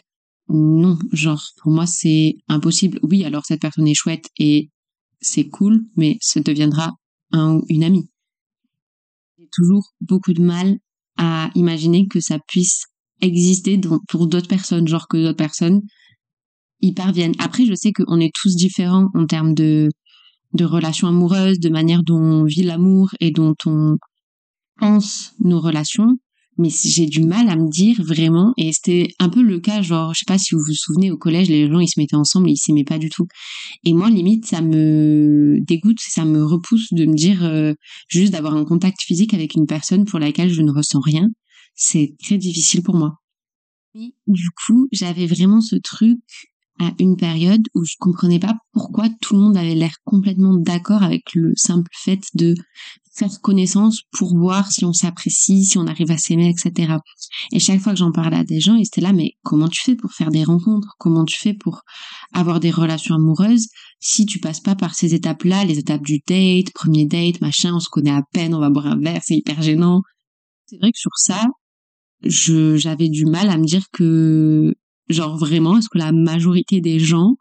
Non, 0.49 0.99
genre, 1.13 1.45
pour 1.63 1.73
moi, 1.73 1.87
c'est 1.87 2.37
impossible. 2.49 2.99
Oui, 3.03 3.25
alors 3.25 3.45
cette 3.47 3.61
personne 3.61 3.87
est 3.87 3.95
chouette 3.95 4.29
et 4.39 4.71
c'est 5.21 5.49
cool, 5.49 5.85
mais 5.97 6.19
ça 6.21 6.41
deviendra 6.41 6.93
un, 7.33 7.61
une 7.69 7.85
amie 7.85 8.09
toujours 9.53 9.93
beaucoup 10.01 10.33
de 10.33 10.43
mal 10.43 10.79
à 11.17 11.51
imaginer 11.55 12.07
que 12.09 12.21
ça 12.21 12.39
puisse 12.49 12.85
exister 13.21 13.79
pour 14.09 14.27
d'autres 14.27 14.49
personnes, 14.49 14.89
genre 14.89 15.07
que 15.09 15.19
d'autres 15.19 15.37
personnes 15.37 15.83
y 16.81 16.95
parviennent. 16.95 17.35
Après, 17.39 17.67
je 17.67 17.75
sais 17.75 17.93
qu'on 17.93 18.21
est 18.21 18.33
tous 18.35 18.57
différents 18.57 19.09
en 19.15 19.27
termes 19.27 19.55
de, 19.55 19.89
de 20.55 20.65
relations 20.65 21.09
amoureuses, 21.09 21.61
de 21.61 21.69
manière 21.69 22.03
dont 22.03 22.19
on 22.19 22.45
vit 22.45 22.63
l'amour 22.63 23.11
et 23.21 23.31
dont 23.31 23.55
on 23.67 23.97
pense 24.79 25.33
nos 25.41 25.61
relations 25.61 26.17
mais 26.61 26.69
j'ai 26.71 27.07
du 27.07 27.23
mal 27.23 27.49
à 27.49 27.57
me 27.57 27.69
dire 27.69 27.97
vraiment 28.03 28.53
et 28.57 28.73
c'était 28.73 29.09
un 29.19 29.29
peu 29.29 29.43
le 29.43 29.59
cas 29.61 29.83
genre 29.83 30.13
je 30.15 30.21
sais 30.21 30.25
pas 30.27 30.39
si 30.39 30.55
vous 30.55 30.61
vous 30.67 30.75
souvenez 30.75 31.11
au 31.11 31.17
collège 31.17 31.49
les 31.49 31.69
gens 31.69 31.81
ils 31.81 31.89
se 31.89 31.99
mettaient 31.99 32.17
ensemble 32.17 32.49
et 32.49 32.53
ils 32.53 32.57
s'aimaient 32.57 32.85
pas 32.85 32.99
du 32.99 33.09
tout. 33.09 33.27
Et 33.85 33.95
moi 33.95 34.11
limite 34.11 34.47
ça 34.47 34.61
me 34.61 35.59
dégoûte 35.63 35.99
ça 36.01 36.25
me 36.25 36.45
repousse 36.45 36.93
de 36.93 37.07
me 37.07 37.15
dire 37.15 37.45
euh, 37.45 37.73
juste 38.09 38.33
d'avoir 38.33 38.55
un 38.55 38.65
contact 38.65 39.01
physique 39.03 39.35
avec 39.35 39.55
une 39.55 39.67
personne 39.67 40.05
pour 40.05 40.19
laquelle 40.19 40.53
je 40.53 40.63
ne 40.63 40.71
ressens 40.71 41.01
rien. 41.01 41.29
C'est 41.75 42.15
très 42.23 42.37
difficile 42.37 42.83
pour 42.83 42.97
moi. 42.97 43.15
Du 43.95 44.51
coup 44.67 44.87
j'avais 44.93 45.27
vraiment 45.27 45.61
ce 45.61 45.77
truc 45.77 46.19
à 46.79 46.93
une 46.99 47.17
période 47.17 47.63
où 47.75 47.85
je 47.85 47.95
comprenais 47.99 48.39
pas 48.39 48.55
pourquoi 48.73 49.09
tout 49.21 49.35
le 49.35 49.41
monde 49.41 49.57
avait 49.57 49.75
l'air 49.75 49.97
complètement 50.05 50.55
d'accord 50.55 51.03
avec 51.03 51.23
le 51.35 51.53
simple 51.57 51.91
fait 51.95 52.21
de 52.35 52.55
faire 53.13 53.41
connaissance 53.41 54.03
pour 54.13 54.37
voir 54.37 54.71
si 54.71 54.85
on 54.85 54.93
s'apprécie, 54.93 55.65
si 55.65 55.79
on 55.79 55.87
arrive 55.87 56.11
à 56.11 56.19
s'aimer, 56.19 56.49
etc. 56.49 56.95
Et 57.53 57.59
chaque 57.59 57.81
fois 57.81 57.93
que 57.93 57.99
j'en 57.99 58.13
parlais 58.13 58.39
à 58.39 58.45
des 58.45 58.61
gens, 58.61 58.77
ils 58.77 58.87
étaient 58.87 59.01
là, 59.01 59.13
mais 59.13 59.33
comment 59.43 59.69
tu 59.69 59.83
fais 59.83 59.97
pour 59.97 60.13
faire 60.13 60.31
des 60.31 60.45
rencontres? 60.45 60.95
Comment 60.99 61.25
tu 61.25 61.39
fais 61.39 61.55
pour 61.55 61.83
avoir 62.33 62.61
des 62.61 62.71
relations 62.71 63.17
amoureuses 63.17 63.67
si 64.01 64.25
tu 64.25 64.41
passes 64.41 64.61
pas 64.61 64.75
par 64.75 64.95
ces 64.95 65.15
étapes-là, 65.15 65.65
les 65.65 65.79
étapes 65.79 66.03
du 66.03 66.21
date, 66.27 66.73
premier 66.73 67.05
date, 67.05 67.41
machin, 67.41 67.75
on 67.75 67.81
se 67.81 67.89
connaît 67.91 68.11
à 68.11 68.23
peine, 68.33 68.55
on 68.55 68.61
va 68.61 68.71
boire 68.71 68.87
un 68.87 68.99
verre, 68.99 69.21
c'est 69.23 69.37
hyper 69.37 69.61
gênant. 69.61 70.01
C'est 70.67 70.79
vrai 70.79 70.91
que 70.91 70.99
sur 70.99 71.17
ça, 71.17 71.47
je 72.23 72.77
j'avais 72.77 73.09
du 73.09 73.27
mal 73.27 73.51
à 73.51 73.59
me 73.59 73.65
dire 73.65 73.85
que 73.93 74.75
genre 75.09 75.37
vraiment 75.37 75.77
est-ce 75.79 75.89
que 75.89 75.99
la 75.99 76.13
majorité 76.13 76.81
des 76.81 76.99
gens 76.99 77.35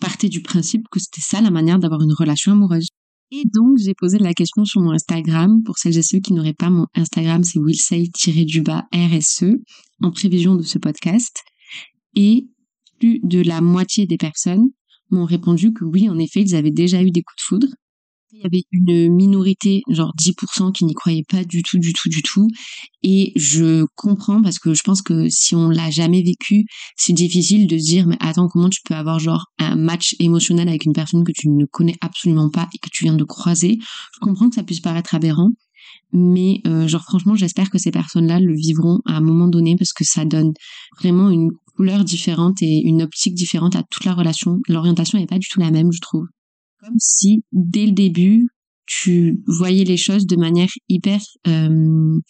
partaient 0.00 0.28
du 0.28 0.42
principe 0.42 0.82
que 0.90 1.00
c'était 1.00 1.20
ça 1.20 1.40
la 1.40 1.50
manière 1.50 1.78
d'avoir 1.78 2.02
une 2.02 2.12
relation 2.12 2.52
amoureuse? 2.52 2.88
Et 3.36 3.44
donc, 3.52 3.78
j'ai 3.78 3.94
posé 3.94 4.18
la 4.18 4.32
question 4.32 4.64
sur 4.64 4.80
mon 4.80 4.92
Instagram. 4.92 5.60
Pour 5.64 5.76
celles 5.78 5.98
et 5.98 6.02
ceux 6.04 6.20
qui 6.20 6.32
n'auraient 6.34 6.54
pas 6.54 6.70
mon 6.70 6.86
Instagram, 6.94 7.42
c'est 7.42 7.58
willsay-du-bas 7.58 8.84
RSE, 8.94 9.56
en 10.02 10.12
prévision 10.12 10.54
de 10.54 10.62
ce 10.62 10.78
podcast. 10.78 11.40
Et 12.14 12.46
plus 13.00 13.18
de 13.24 13.40
la 13.40 13.60
moitié 13.60 14.06
des 14.06 14.18
personnes 14.18 14.68
m'ont 15.10 15.24
répondu 15.24 15.72
que 15.72 15.84
oui, 15.84 16.08
en 16.08 16.16
effet, 16.20 16.42
ils 16.42 16.54
avaient 16.54 16.70
déjà 16.70 17.02
eu 17.02 17.10
des 17.10 17.22
coups 17.22 17.36
de 17.38 17.42
foudre 17.42 17.74
il 18.34 18.42
y 18.42 18.46
avait 18.46 18.64
une 18.72 19.14
minorité, 19.14 19.82
genre 19.88 20.12
10%, 20.18 20.72
qui 20.72 20.84
n'y 20.84 20.94
croyait 20.94 21.22
pas 21.28 21.44
du 21.44 21.62
tout, 21.62 21.78
du 21.78 21.92
tout, 21.92 22.08
du 22.08 22.22
tout. 22.22 22.48
Et 23.02 23.32
je 23.36 23.84
comprends 23.94 24.42
parce 24.42 24.58
que 24.58 24.74
je 24.74 24.82
pense 24.82 25.02
que 25.02 25.28
si 25.28 25.54
on 25.54 25.68
l'a 25.68 25.90
jamais 25.90 26.22
vécu, 26.22 26.64
c'est 26.96 27.12
difficile 27.12 27.66
de 27.68 27.78
se 27.78 27.84
dire, 27.84 28.06
mais 28.06 28.16
attends, 28.20 28.48
comment 28.48 28.68
tu 28.68 28.80
peux 28.84 28.94
avoir 28.94 29.20
genre 29.20 29.46
un 29.58 29.76
match 29.76 30.16
émotionnel 30.18 30.68
avec 30.68 30.84
une 30.84 30.92
personne 30.92 31.22
que 31.22 31.32
tu 31.32 31.48
ne 31.48 31.64
connais 31.64 31.96
absolument 32.00 32.50
pas 32.50 32.68
et 32.74 32.78
que 32.78 32.88
tu 32.90 33.04
viens 33.04 33.14
de 33.14 33.24
croiser? 33.24 33.78
Je 34.14 34.18
comprends 34.20 34.48
que 34.48 34.56
ça 34.56 34.64
puisse 34.64 34.80
paraître 34.80 35.14
aberrant. 35.14 35.50
Mais 36.12 36.60
euh, 36.66 36.88
genre 36.88 37.02
franchement, 37.02 37.34
j'espère 37.36 37.70
que 37.70 37.78
ces 37.78 37.90
personnes-là 37.90 38.40
le 38.40 38.54
vivront 38.54 39.00
à 39.06 39.16
un 39.16 39.20
moment 39.20 39.48
donné 39.48 39.76
parce 39.76 39.92
que 39.92 40.04
ça 40.04 40.24
donne 40.24 40.52
vraiment 40.98 41.30
une 41.30 41.50
couleur 41.76 42.04
différente 42.04 42.62
et 42.62 42.82
une 42.84 43.02
optique 43.02 43.34
différente 43.34 43.76
à 43.76 43.82
toute 43.88 44.04
la 44.04 44.14
relation. 44.14 44.58
L'orientation 44.68 45.18
n'est 45.18 45.26
pas 45.26 45.38
du 45.38 45.48
tout 45.48 45.60
la 45.60 45.70
même, 45.70 45.92
je 45.92 46.00
trouve 46.00 46.26
comme 46.84 46.98
si 46.98 47.42
dès 47.52 47.86
le 47.86 47.92
début 47.92 48.48
tu 48.86 49.42
voyais 49.46 49.84
les 49.84 49.96
choses 49.96 50.26
de 50.26 50.36
manière 50.36 50.68
hyper 50.88 51.20
euh, 51.46 52.20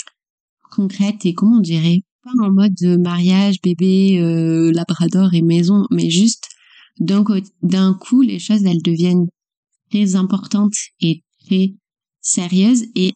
concrète 0.70 1.26
et 1.26 1.34
comment 1.34 1.56
on 1.56 1.60
dirait 1.60 2.02
pas 2.22 2.30
en 2.40 2.52
mode 2.52 2.80
mariage 3.00 3.56
bébé 3.62 4.20
euh, 4.20 4.70
labrador 4.72 5.34
et 5.34 5.42
maison 5.42 5.86
mais 5.90 6.08
juste 6.08 6.48
d'un 7.00 7.24
d'un 7.62 7.94
coup 7.94 8.22
les 8.22 8.38
choses 8.38 8.64
elles 8.64 8.82
deviennent 8.82 9.26
très 9.90 10.14
importantes 10.14 10.76
et 11.00 11.22
très 11.44 11.74
sérieuses 12.20 12.84
et 12.94 13.12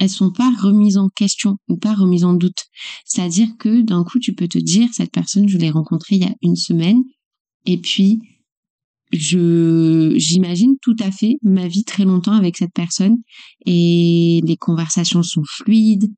elles 0.00 0.10
sont 0.10 0.32
pas 0.32 0.52
remises 0.60 0.96
en 0.96 1.08
question 1.08 1.58
ou 1.68 1.76
pas 1.76 1.94
remises 1.94 2.24
en 2.24 2.32
doute. 2.32 2.64
C'est-à-dire 3.04 3.46
que 3.58 3.82
d'un 3.82 4.02
coup, 4.02 4.18
tu 4.18 4.34
peux 4.34 4.48
te 4.48 4.58
dire, 4.58 4.88
cette 4.92 5.12
personne, 5.12 5.48
je 5.48 5.58
l'ai 5.58 5.70
rencontrée 5.70 6.16
il 6.16 6.22
y 6.22 6.26
a 6.26 6.34
une 6.42 6.56
semaine, 6.56 7.04
et 7.66 7.78
puis 7.78 8.18
je 9.12 10.14
j'imagine 10.16 10.76
tout 10.80 10.96
à 11.00 11.10
fait 11.10 11.36
ma 11.42 11.68
vie 11.68 11.84
très 11.84 12.04
longtemps 12.04 12.32
avec 12.32 12.56
cette 12.56 12.72
personne 12.72 13.16
et 13.66 14.40
les 14.44 14.56
conversations 14.56 15.22
sont 15.22 15.42
fluides 15.46 16.10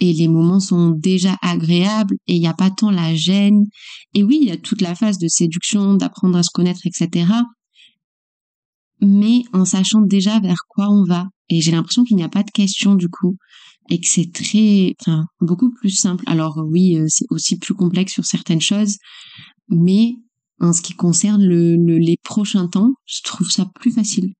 et 0.00 0.12
les 0.12 0.28
moments 0.28 0.60
sont 0.60 0.90
déjà 0.90 1.36
agréables 1.40 2.16
et 2.26 2.34
il 2.34 2.40
n'y 2.40 2.48
a 2.48 2.54
pas 2.54 2.70
tant 2.70 2.90
la 2.90 3.14
gêne. 3.14 3.64
Et 4.14 4.22
oui 4.22 4.38
il 4.42 4.48
y 4.48 4.52
a 4.52 4.56
toute 4.56 4.82
la 4.82 4.94
phase 4.94 5.18
de 5.18 5.28
séduction 5.28 5.94
d'apprendre 5.94 6.36
à 6.36 6.42
se 6.42 6.50
connaître 6.52 6.86
etc 6.86 7.26
mais 9.00 9.42
en 9.52 9.64
sachant 9.64 10.00
déjà 10.00 10.40
vers 10.40 10.62
quoi 10.68 10.88
on 10.90 11.04
va. 11.04 11.26
Et 11.48 11.60
j'ai 11.60 11.72
l'impression 11.72 12.04
qu'il 12.04 12.16
n'y 12.16 12.22
a 12.22 12.28
pas 12.28 12.42
de 12.42 12.50
question 12.50 12.94
du 12.94 13.08
coup 13.08 13.36
et 13.90 14.00
que 14.00 14.06
c'est 14.08 14.32
très, 14.32 14.94
enfin, 15.00 15.26
beaucoup 15.40 15.70
plus 15.70 15.90
simple. 15.90 16.24
Alors 16.26 16.58
oui, 16.66 16.96
euh, 16.96 17.04
c'est 17.08 17.26
aussi 17.30 17.58
plus 17.58 17.74
complexe 17.74 18.14
sur 18.14 18.24
certaines 18.24 18.62
choses, 18.62 18.96
mais 19.68 20.14
en 20.60 20.72
ce 20.72 20.82
qui 20.82 20.94
concerne 20.94 21.44
le, 21.44 21.76
les 21.76 22.16
prochains 22.22 22.68
temps, 22.68 22.94
je 23.06 23.22
trouve 23.22 23.50
ça 23.50 23.66
plus 23.74 23.90
facile. 23.90 24.32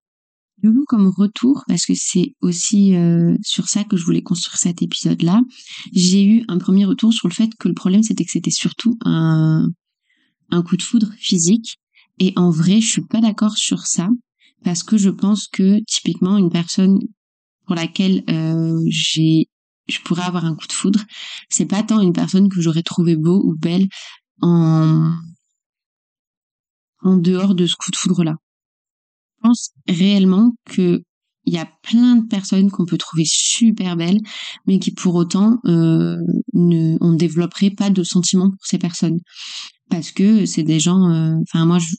Du 0.62 0.72
coup, 0.72 0.84
comme 0.86 1.08
retour, 1.08 1.62
parce 1.68 1.84
que 1.84 1.92
c'est 1.94 2.34
aussi 2.40 2.94
euh, 2.94 3.36
sur 3.42 3.68
ça 3.68 3.84
que 3.84 3.96
je 3.96 4.04
voulais 4.04 4.22
construire 4.22 4.56
cet 4.56 4.82
épisode-là, 4.82 5.42
j'ai 5.92 6.24
eu 6.24 6.44
un 6.48 6.58
premier 6.58 6.84
retour 6.86 7.12
sur 7.12 7.28
le 7.28 7.34
fait 7.34 7.50
que 7.58 7.68
le 7.68 7.74
problème 7.74 8.02
c'était 8.02 8.24
que 8.24 8.30
c'était 8.30 8.50
surtout 8.50 8.96
un, 9.04 9.68
un 10.50 10.62
coup 10.62 10.76
de 10.76 10.82
foudre 10.82 11.12
physique. 11.18 11.76
Et 12.18 12.32
en 12.36 12.50
vrai, 12.50 12.80
je 12.80 12.88
suis 12.88 13.04
pas 13.04 13.20
d'accord 13.20 13.58
sur 13.58 13.86
ça 13.86 14.08
parce 14.62 14.82
que 14.82 14.96
je 14.96 15.10
pense 15.10 15.48
que 15.48 15.80
typiquement 15.86 16.38
une 16.38 16.50
personne 16.50 16.98
pour 17.66 17.74
laquelle 17.74 18.22
euh, 18.30 18.80
j'ai 18.88 19.48
je 19.86 19.98
pourrais 20.00 20.22
avoir 20.22 20.46
un 20.46 20.54
coup 20.54 20.66
de 20.66 20.72
foudre, 20.72 21.04
c'est 21.50 21.66
pas 21.66 21.82
tant 21.82 22.00
une 22.00 22.14
personne 22.14 22.48
que 22.48 22.62
j'aurais 22.62 22.82
trouvé 22.82 23.16
beau 23.16 23.42
ou 23.44 23.54
belle 23.54 23.86
en 24.40 25.12
en 27.04 27.16
dehors 27.16 27.54
de 27.54 27.66
ce 27.66 27.76
coup 27.76 27.90
de 27.90 27.96
foudre 27.96 28.24
là. 28.24 28.34
Je 29.36 29.48
pense 29.48 29.70
réellement 29.88 30.52
que 30.64 31.02
il 31.46 31.52
y 31.52 31.58
a 31.58 31.68
plein 31.82 32.16
de 32.16 32.26
personnes 32.26 32.70
qu'on 32.70 32.86
peut 32.86 32.96
trouver 32.96 33.24
super 33.26 33.96
belles, 33.96 34.20
mais 34.66 34.78
qui 34.78 34.92
pour 34.92 35.14
autant 35.14 35.58
euh, 35.66 36.16
ne 36.54 36.96
on 37.02 37.12
ne 37.12 37.18
développerait 37.18 37.70
pas 37.70 37.90
de 37.90 38.02
sentiments 38.02 38.48
pour 38.50 38.64
ces 38.66 38.78
personnes 38.78 39.18
parce 39.90 40.10
que 40.10 40.46
c'est 40.46 40.62
des 40.62 40.80
gens. 40.80 41.10
Euh, 41.10 41.34
enfin 41.42 41.66
moi 41.66 41.78
je 41.78 41.94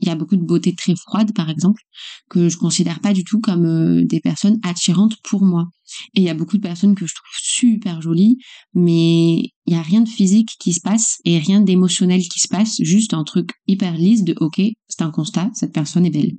il 0.00 0.08
y 0.08 0.10
a 0.10 0.14
beaucoup 0.14 0.36
de 0.36 0.44
beauté 0.44 0.74
très 0.74 0.94
froide, 0.94 1.34
par 1.34 1.50
exemple, 1.50 1.82
que 2.30 2.48
je 2.48 2.56
considère 2.56 3.00
pas 3.00 3.12
du 3.12 3.24
tout 3.24 3.40
comme 3.40 3.66
euh, 3.66 4.04
des 4.04 4.20
personnes 4.20 4.60
attirantes 4.62 5.16
pour 5.22 5.42
moi. 5.42 5.66
Et 6.14 6.20
il 6.20 6.24
y 6.24 6.28
a 6.28 6.34
beaucoup 6.34 6.56
de 6.56 6.62
personnes 6.62 6.94
que 6.94 7.06
je 7.06 7.14
trouve 7.14 7.36
super 7.40 8.00
jolies, 8.00 8.38
mais 8.74 9.38
il 9.66 9.72
y 9.72 9.74
a 9.74 9.82
rien 9.82 10.00
de 10.00 10.08
physique 10.08 10.50
qui 10.60 10.72
se 10.72 10.80
passe 10.80 11.18
et 11.24 11.38
rien 11.38 11.60
d'émotionnel 11.60 12.20
qui 12.20 12.40
se 12.40 12.48
passe, 12.48 12.76
juste 12.80 13.14
un 13.14 13.24
truc 13.24 13.50
hyper 13.66 13.94
lisse 13.94 14.24
de 14.24 14.34
OK, 14.40 14.60
c'est 14.88 15.02
un 15.02 15.10
constat, 15.10 15.50
cette 15.54 15.72
personne 15.72 16.06
est 16.06 16.10
belle. 16.10 16.32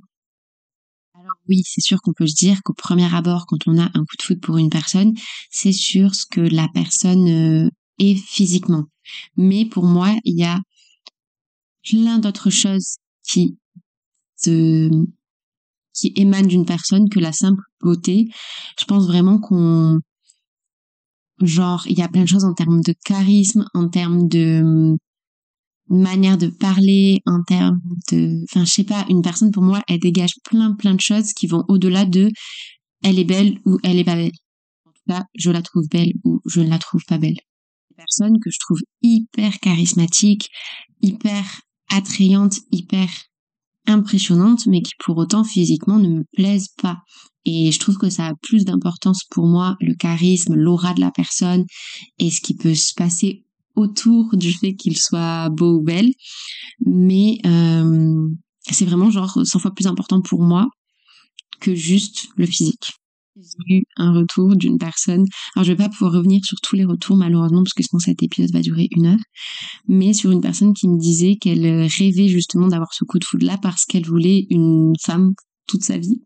Alors 1.15 1.35
oui, 1.49 1.61
c'est 1.65 1.81
sûr 1.81 1.99
qu'on 2.01 2.13
peut 2.13 2.27
se 2.27 2.35
dire 2.35 2.61
qu'au 2.63 2.73
premier 2.73 3.13
abord, 3.13 3.45
quand 3.45 3.67
on 3.67 3.77
a 3.77 3.85
un 3.85 4.05
coup 4.05 4.17
de 4.17 4.23
foot 4.23 4.39
pour 4.39 4.57
une 4.57 4.69
personne, 4.69 5.13
c'est 5.51 5.73
sur 5.73 6.15
ce 6.15 6.25
que 6.29 6.41
la 6.41 6.67
personne 6.73 7.65
euh, 7.65 7.69
est 7.97 8.15
physiquement. 8.15 8.85
Mais 9.35 9.65
pour 9.65 9.85
moi, 9.85 10.15
il 10.23 10.37
y 10.37 10.45
a 10.45 10.59
plein 11.83 12.19
d'autres 12.19 12.49
choses 12.49 12.97
qui 13.29 13.57
qui 15.93 16.13
émane 16.15 16.48
d'une 16.48 16.65
personne 16.65 17.09
que 17.09 17.19
la 17.19 17.33
simple 17.33 17.62
beauté. 17.81 18.29
Je 18.79 18.86
pense 18.86 19.07
vraiment 19.07 19.39
qu'on 19.39 20.00
genre 21.41 21.86
il 21.88 21.98
y 21.98 22.01
a 22.01 22.09
plein 22.09 22.24
de 22.24 22.27
choses 22.27 22.45
en 22.45 22.53
termes 22.53 22.81
de 22.81 22.93
charisme, 23.05 23.65
en 23.74 23.89
termes 23.89 24.27
de 24.27 24.62
hum, 24.62 24.98
manière 25.89 26.38
de 26.38 26.48
parler, 26.48 27.21
en 27.25 27.41
termes 27.43 27.79
de 28.12 28.43
enfin 28.45 28.65
je 28.65 28.71
sais 28.71 28.83
pas, 28.83 29.05
une 29.09 29.21
personne 29.21 29.51
pour 29.51 29.63
moi 29.63 29.81
elle 29.88 30.00
dégage 30.00 30.36
plein 30.43 30.74
plein 30.74 30.93
de 30.93 31.01
choses 31.01 31.33
qui 31.33 31.48
vont 31.48 31.63
au-delà 31.67 32.05
de 32.05 32.29
elle 33.03 33.19
est 33.19 33.25
belle 33.25 33.59
ou 33.65 33.77
elle 33.83 33.98
est 34.00 34.03
pas 34.03 34.15
belle. 34.15 34.31
En 34.86 34.91
tout 34.91 35.03
cas, 35.07 35.24
je 35.36 35.51
la 35.51 35.62
trouve 35.62 35.88
belle 35.89 36.13
ou 36.24 36.41
je 36.45 36.62
ne 36.62 36.69
la 36.69 36.79
trouve 36.79 37.03
pas 37.07 37.17
belle. 37.17 37.38
Personne 37.95 38.39
que 38.39 38.50
je 38.50 38.59
trouve 38.59 38.79
hyper 39.01 39.59
charismatique, 39.59 40.50
hyper 41.01 41.62
attrayante, 41.89 42.60
hyper 42.72 43.10
impressionnante, 43.88 44.67
mais 44.67 44.81
qui 44.81 44.93
pour 45.00 45.17
autant 45.17 45.43
physiquement 45.43 45.98
ne 45.98 46.10
me 46.10 46.24
plaisent 46.34 46.74
pas. 46.81 46.98
Et 47.46 47.72
je 47.72 47.79
trouve 47.79 47.98
que 47.98 48.10
ça 48.10 48.27
a 48.27 48.34
plus 48.41 48.65
d'importance 48.65 49.24
pour 49.29 49.48
moi, 49.48 49.75
le 49.79 49.96
charisme, 49.96 50.55
l'aura 50.55 50.93
de 50.93 51.01
la 51.01 51.12
personne 51.12 51.65
et 52.19 52.29
ce 52.29 52.41
qui 52.41 52.53
peut 52.53 52.75
se 52.75 52.93
passer 52.93 53.43
autour 53.75 54.36
du 54.36 54.53
fait 54.53 54.75
qu'il 54.75 54.98
soit 54.98 55.50
beau 55.50 55.79
ou 55.79 55.81
belle. 55.81 56.12
Mais 56.86 57.39
euh, 57.46 58.27
c'est 58.62 58.86
vraiment 58.86 59.10
genre 59.10 59.39
100 59.43 59.60
fois 59.60 59.72
plus 59.72 59.88
important 59.88 60.22
pour 60.22 60.41
moi 60.41 60.67
que 61.60 61.74
juste 61.75 62.27
le 62.36 62.46
physique 62.46 62.91
j'ai 63.38 63.77
eu 63.77 63.83
un 63.98 64.13
retour 64.13 64.55
d'une 64.55 64.77
personne. 64.77 65.25
Alors, 65.55 65.63
je 65.63 65.71
vais 65.71 65.77
pas 65.77 65.89
pouvoir 65.89 66.13
revenir 66.13 66.43
sur 66.43 66.59
tous 66.62 66.75
les 66.75 66.86
retours, 66.86 67.15
malheureusement, 67.15 67.63
parce 67.63 67.74
que 67.74 67.83
sinon 67.83 68.00
cet 68.00 68.21
épisode 68.24 68.51
va 68.51 68.62
durer 68.62 68.88
une 68.91 69.07
heure. 69.07 69.19
Mais 69.88 70.13
sur 70.13 70.31
une 70.31 70.41
personne 70.41 70.74
qui 70.74 70.88
me 70.88 71.00
disait 71.00 71.36
qu'elle 71.36 71.65
rêvait 71.88 72.27
justement 72.27 72.67
d'avoir 72.67 72.93
ce 72.93 73.03
coup 73.05 73.19
de 73.19 73.25
foudre 73.25 73.45
là 73.45 73.57
parce 73.62 73.86
qu'elle 73.86 74.05
voulait 74.05 74.48
une 74.50 74.93
femme 75.01 75.33
toute 75.67 75.83
sa 75.83 75.98
vie. 75.98 76.21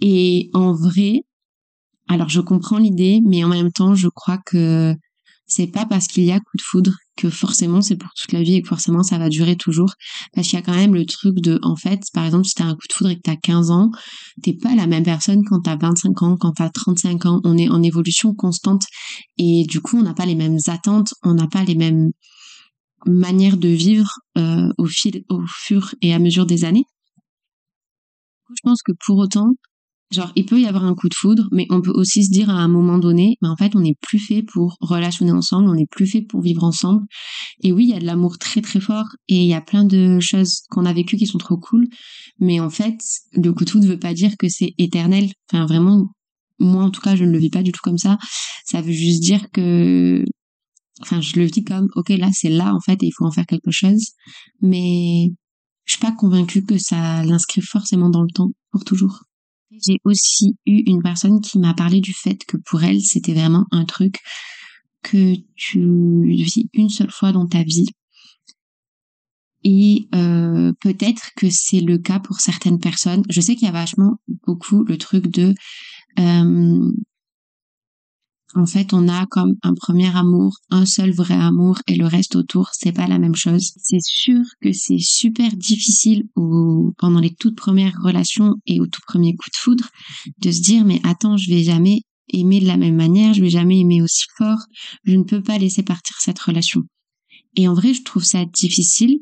Et 0.00 0.50
en 0.54 0.72
vrai, 0.72 1.22
alors 2.08 2.28
je 2.28 2.40
comprends 2.40 2.78
l'idée, 2.78 3.20
mais 3.24 3.44
en 3.44 3.48
même 3.48 3.70
temps, 3.70 3.94
je 3.94 4.08
crois 4.08 4.38
que 4.46 4.94
c'est 5.46 5.66
pas 5.66 5.86
parce 5.86 6.06
qu'il 6.06 6.24
y 6.24 6.32
a 6.32 6.40
coup 6.40 6.56
de 6.56 6.62
foudre 6.62 6.94
que 7.20 7.28
forcément 7.30 7.82
c'est 7.82 7.96
pour 7.96 8.10
toute 8.14 8.32
la 8.32 8.42
vie 8.42 8.54
et 8.54 8.62
que 8.62 8.68
forcément 8.68 9.02
ça 9.02 9.18
va 9.18 9.28
durer 9.28 9.56
toujours. 9.56 9.94
Parce 10.34 10.48
qu'il 10.48 10.58
y 10.58 10.62
a 10.62 10.64
quand 10.64 10.74
même 10.74 10.94
le 10.94 11.04
truc 11.04 11.40
de, 11.40 11.58
en 11.62 11.76
fait, 11.76 12.00
par 12.14 12.24
exemple, 12.24 12.46
si 12.46 12.54
t'as 12.54 12.64
un 12.64 12.74
coup 12.74 12.86
de 12.88 12.92
foudre 12.92 13.10
et 13.10 13.16
que 13.16 13.22
t'as 13.22 13.36
15 13.36 13.70
ans, 13.70 13.90
t'es 14.42 14.54
pas 14.54 14.74
la 14.74 14.86
même 14.86 15.04
personne 15.04 15.42
quand 15.44 15.60
t'as 15.60 15.76
25 15.76 16.22
ans, 16.22 16.36
quand 16.36 16.52
t'as 16.52 16.70
35 16.70 17.26
ans. 17.26 17.40
On 17.44 17.56
est 17.56 17.68
en 17.68 17.82
évolution 17.82 18.34
constante 18.34 18.84
et 19.38 19.64
du 19.68 19.80
coup, 19.80 19.98
on 19.98 20.02
n'a 20.02 20.14
pas 20.14 20.26
les 20.26 20.34
mêmes 20.34 20.58
attentes, 20.66 21.14
on 21.22 21.34
n'a 21.34 21.46
pas 21.46 21.64
les 21.64 21.74
mêmes 21.74 22.10
manières 23.06 23.56
de 23.56 23.68
vivre 23.68 24.10
euh, 24.38 24.68
au 24.78 24.86
fil, 24.86 25.24
au 25.28 25.42
fur 25.46 25.94
et 26.02 26.14
à 26.14 26.18
mesure 26.18 26.46
des 26.46 26.64
années. 26.64 26.84
Je 28.50 28.60
pense 28.64 28.82
que 28.82 28.92
pour 29.06 29.18
autant, 29.18 29.50
Genre, 30.10 30.32
il 30.34 30.44
peut 30.44 30.60
y 30.60 30.66
avoir 30.66 30.84
un 30.84 30.94
coup 30.94 31.08
de 31.08 31.14
foudre, 31.14 31.48
mais 31.52 31.66
on 31.70 31.80
peut 31.80 31.92
aussi 31.94 32.24
se 32.24 32.30
dire 32.30 32.50
à 32.50 32.54
un 32.54 32.66
moment 32.66 32.98
donné, 32.98 33.36
mais 33.42 33.48
en 33.48 33.56
fait, 33.56 33.76
on 33.76 33.80
n'est 33.80 33.94
plus 34.00 34.18
fait 34.18 34.42
pour 34.42 34.76
relationner 34.80 35.30
ensemble, 35.30 35.68
on 35.68 35.74
n'est 35.74 35.86
plus 35.86 36.06
fait 36.06 36.22
pour 36.22 36.42
vivre 36.42 36.64
ensemble. 36.64 37.04
Et 37.62 37.70
oui, 37.70 37.84
il 37.84 37.90
y 37.90 37.94
a 37.94 38.00
de 38.00 38.06
l'amour 38.06 38.38
très 38.38 38.60
très 38.60 38.80
fort 38.80 39.06
et 39.28 39.42
il 39.42 39.46
y 39.46 39.54
a 39.54 39.60
plein 39.60 39.84
de 39.84 40.18
choses 40.20 40.62
qu'on 40.68 40.84
a 40.84 40.92
vécues 40.92 41.16
qui 41.16 41.26
sont 41.26 41.38
trop 41.38 41.58
cool. 41.58 41.86
Mais 42.40 42.58
en 42.58 42.70
fait, 42.70 42.98
le 43.34 43.52
coup 43.52 43.64
de 43.64 43.70
foudre 43.70 43.86
veut 43.86 43.98
pas 44.00 44.12
dire 44.12 44.32
que 44.36 44.48
c'est 44.48 44.74
éternel. 44.78 45.30
Enfin, 45.52 45.64
vraiment, 45.66 46.08
moi 46.58 46.82
en 46.84 46.90
tout 46.90 47.00
cas, 47.00 47.14
je 47.14 47.24
ne 47.24 47.30
le 47.30 47.38
vis 47.38 47.50
pas 47.50 47.62
du 47.62 47.70
tout 47.70 47.80
comme 47.82 47.98
ça. 47.98 48.18
Ça 48.64 48.82
veut 48.82 48.92
juste 48.92 49.22
dire 49.22 49.48
que, 49.52 50.24
enfin, 51.02 51.20
je 51.20 51.38
le 51.38 51.48
dis 51.48 51.62
comme, 51.62 51.88
ok, 51.94 52.08
là, 52.10 52.30
c'est 52.32 52.50
là 52.50 52.74
en 52.74 52.80
fait 52.80 53.00
et 53.02 53.06
il 53.06 53.12
faut 53.16 53.26
en 53.26 53.30
faire 53.32 53.46
quelque 53.46 53.70
chose. 53.70 54.08
Mais 54.60 55.28
je 55.84 55.92
suis 55.92 56.00
pas 56.00 56.12
convaincue 56.12 56.64
que 56.64 56.78
ça 56.78 57.24
l'inscrive 57.24 57.64
forcément 57.64 58.10
dans 58.10 58.22
le 58.22 58.30
temps 58.34 58.50
pour 58.72 58.84
toujours. 58.84 59.22
J'ai 59.70 60.00
aussi 60.04 60.56
eu 60.66 60.82
une 60.86 61.02
personne 61.02 61.40
qui 61.40 61.58
m'a 61.58 61.74
parlé 61.74 62.00
du 62.00 62.12
fait 62.12 62.44
que 62.44 62.56
pour 62.56 62.82
elle, 62.82 63.00
c'était 63.00 63.34
vraiment 63.34 63.66
un 63.70 63.84
truc 63.84 64.18
que 65.02 65.34
tu 65.56 66.24
vis 66.26 66.68
une 66.74 66.88
seule 66.88 67.10
fois 67.10 67.32
dans 67.32 67.46
ta 67.46 67.62
vie. 67.62 67.86
Et 69.62 70.08
euh, 70.14 70.72
peut-être 70.80 71.30
que 71.36 71.48
c'est 71.50 71.80
le 71.80 71.98
cas 71.98 72.18
pour 72.18 72.40
certaines 72.40 72.80
personnes. 72.80 73.22
Je 73.28 73.40
sais 73.40 73.54
qu'il 73.54 73.66
y 73.66 73.68
a 73.68 73.72
vachement 73.72 74.16
beaucoup 74.46 74.84
le 74.84 74.96
truc 74.96 75.26
de 75.28 75.54
euh, 76.18 76.92
en 78.54 78.66
fait, 78.66 78.92
on 78.92 79.08
a 79.08 79.26
comme 79.26 79.54
un 79.62 79.74
premier 79.74 80.14
amour, 80.16 80.56
un 80.70 80.86
seul 80.86 81.12
vrai 81.12 81.34
amour 81.34 81.78
et 81.86 81.94
le 81.94 82.06
reste 82.06 82.36
autour, 82.36 82.70
c'est 82.72 82.92
pas 82.92 83.06
la 83.06 83.18
même 83.18 83.36
chose. 83.36 83.72
C'est 83.76 84.02
sûr 84.02 84.40
que 84.60 84.72
c'est 84.72 84.98
super 84.98 85.50
difficile 85.56 86.24
au, 86.36 86.92
pendant 86.98 87.20
les 87.20 87.34
toutes 87.34 87.56
premières 87.56 87.96
relations 88.02 88.54
et 88.66 88.80
au 88.80 88.86
tout 88.86 89.00
premier 89.06 89.34
coup 89.36 89.50
de 89.50 89.56
foudre 89.56 89.88
de 90.38 90.50
se 90.50 90.60
dire 90.60 90.84
mais 90.84 91.00
attends, 91.04 91.36
je 91.36 91.50
vais 91.50 91.62
jamais 91.62 92.02
aimer 92.32 92.60
de 92.60 92.66
la 92.66 92.76
même 92.76 92.96
manière, 92.96 93.34
je 93.34 93.40
vais 93.40 93.50
jamais 93.50 93.80
aimer 93.80 94.02
aussi 94.02 94.24
fort, 94.36 94.60
je 95.04 95.16
ne 95.16 95.24
peux 95.24 95.42
pas 95.42 95.58
laisser 95.58 95.82
partir 95.82 96.16
cette 96.20 96.38
relation. 96.38 96.82
Et 97.56 97.68
en 97.68 97.74
vrai, 97.74 97.94
je 97.94 98.02
trouve 98.02 98.24
ça 98.24 98.44
difficile 98.44 99.18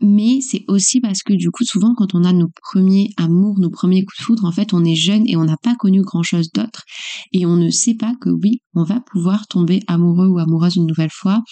mais 0.00 0.40
c'est 0.40 0.64
aussi 0.68 1.00
parce 1.00 1.22
que 1.22 1.32
du 1.32 1.50
coup 1.50 1.64
souvent 1.64 1.94
quand 1.94 2.14
on 2.14 2.24
a 2.24 2.32
nos 2.32 2.48
premiers 2.62 3.10
amours, 3.16 3.58
nos 3.58 3.70
premiers 3.70 4.04
coups 4.04 4.18
de 4.18 4.24
foudre, 4.24 4.44
en 4.44 4.52
fait 4.52 4.74
on 4.74 4.84
est 4.84 4.94
jeune 4.94 5.24
et 5.26 5.36
on 5.36 5.44
n'a 5.44 5.56
pas 5.56 5.74
connu 5.74 6.02
grand 6.02 6.22
chose 6.22 6.50
d'autre 6.52 6.84
et 7.32 7.46
on 7.46 7.56
ne 7.56 7.70
sait 7.70 7.94
pas 7.94 8.14
que 8.20 8.30
oui, 8.30 8.60
on 8.74 8.84
va 8.84 9.00
pouvoir 9.00 9.46
tomber 9.46 9.82
amoureux 9.86 10.28
ou 10.28 10.38
amoureuse 10.38 10.76
une 10.76 10.86
nouvelle 10.86 11.10
fois, 11.12 11.42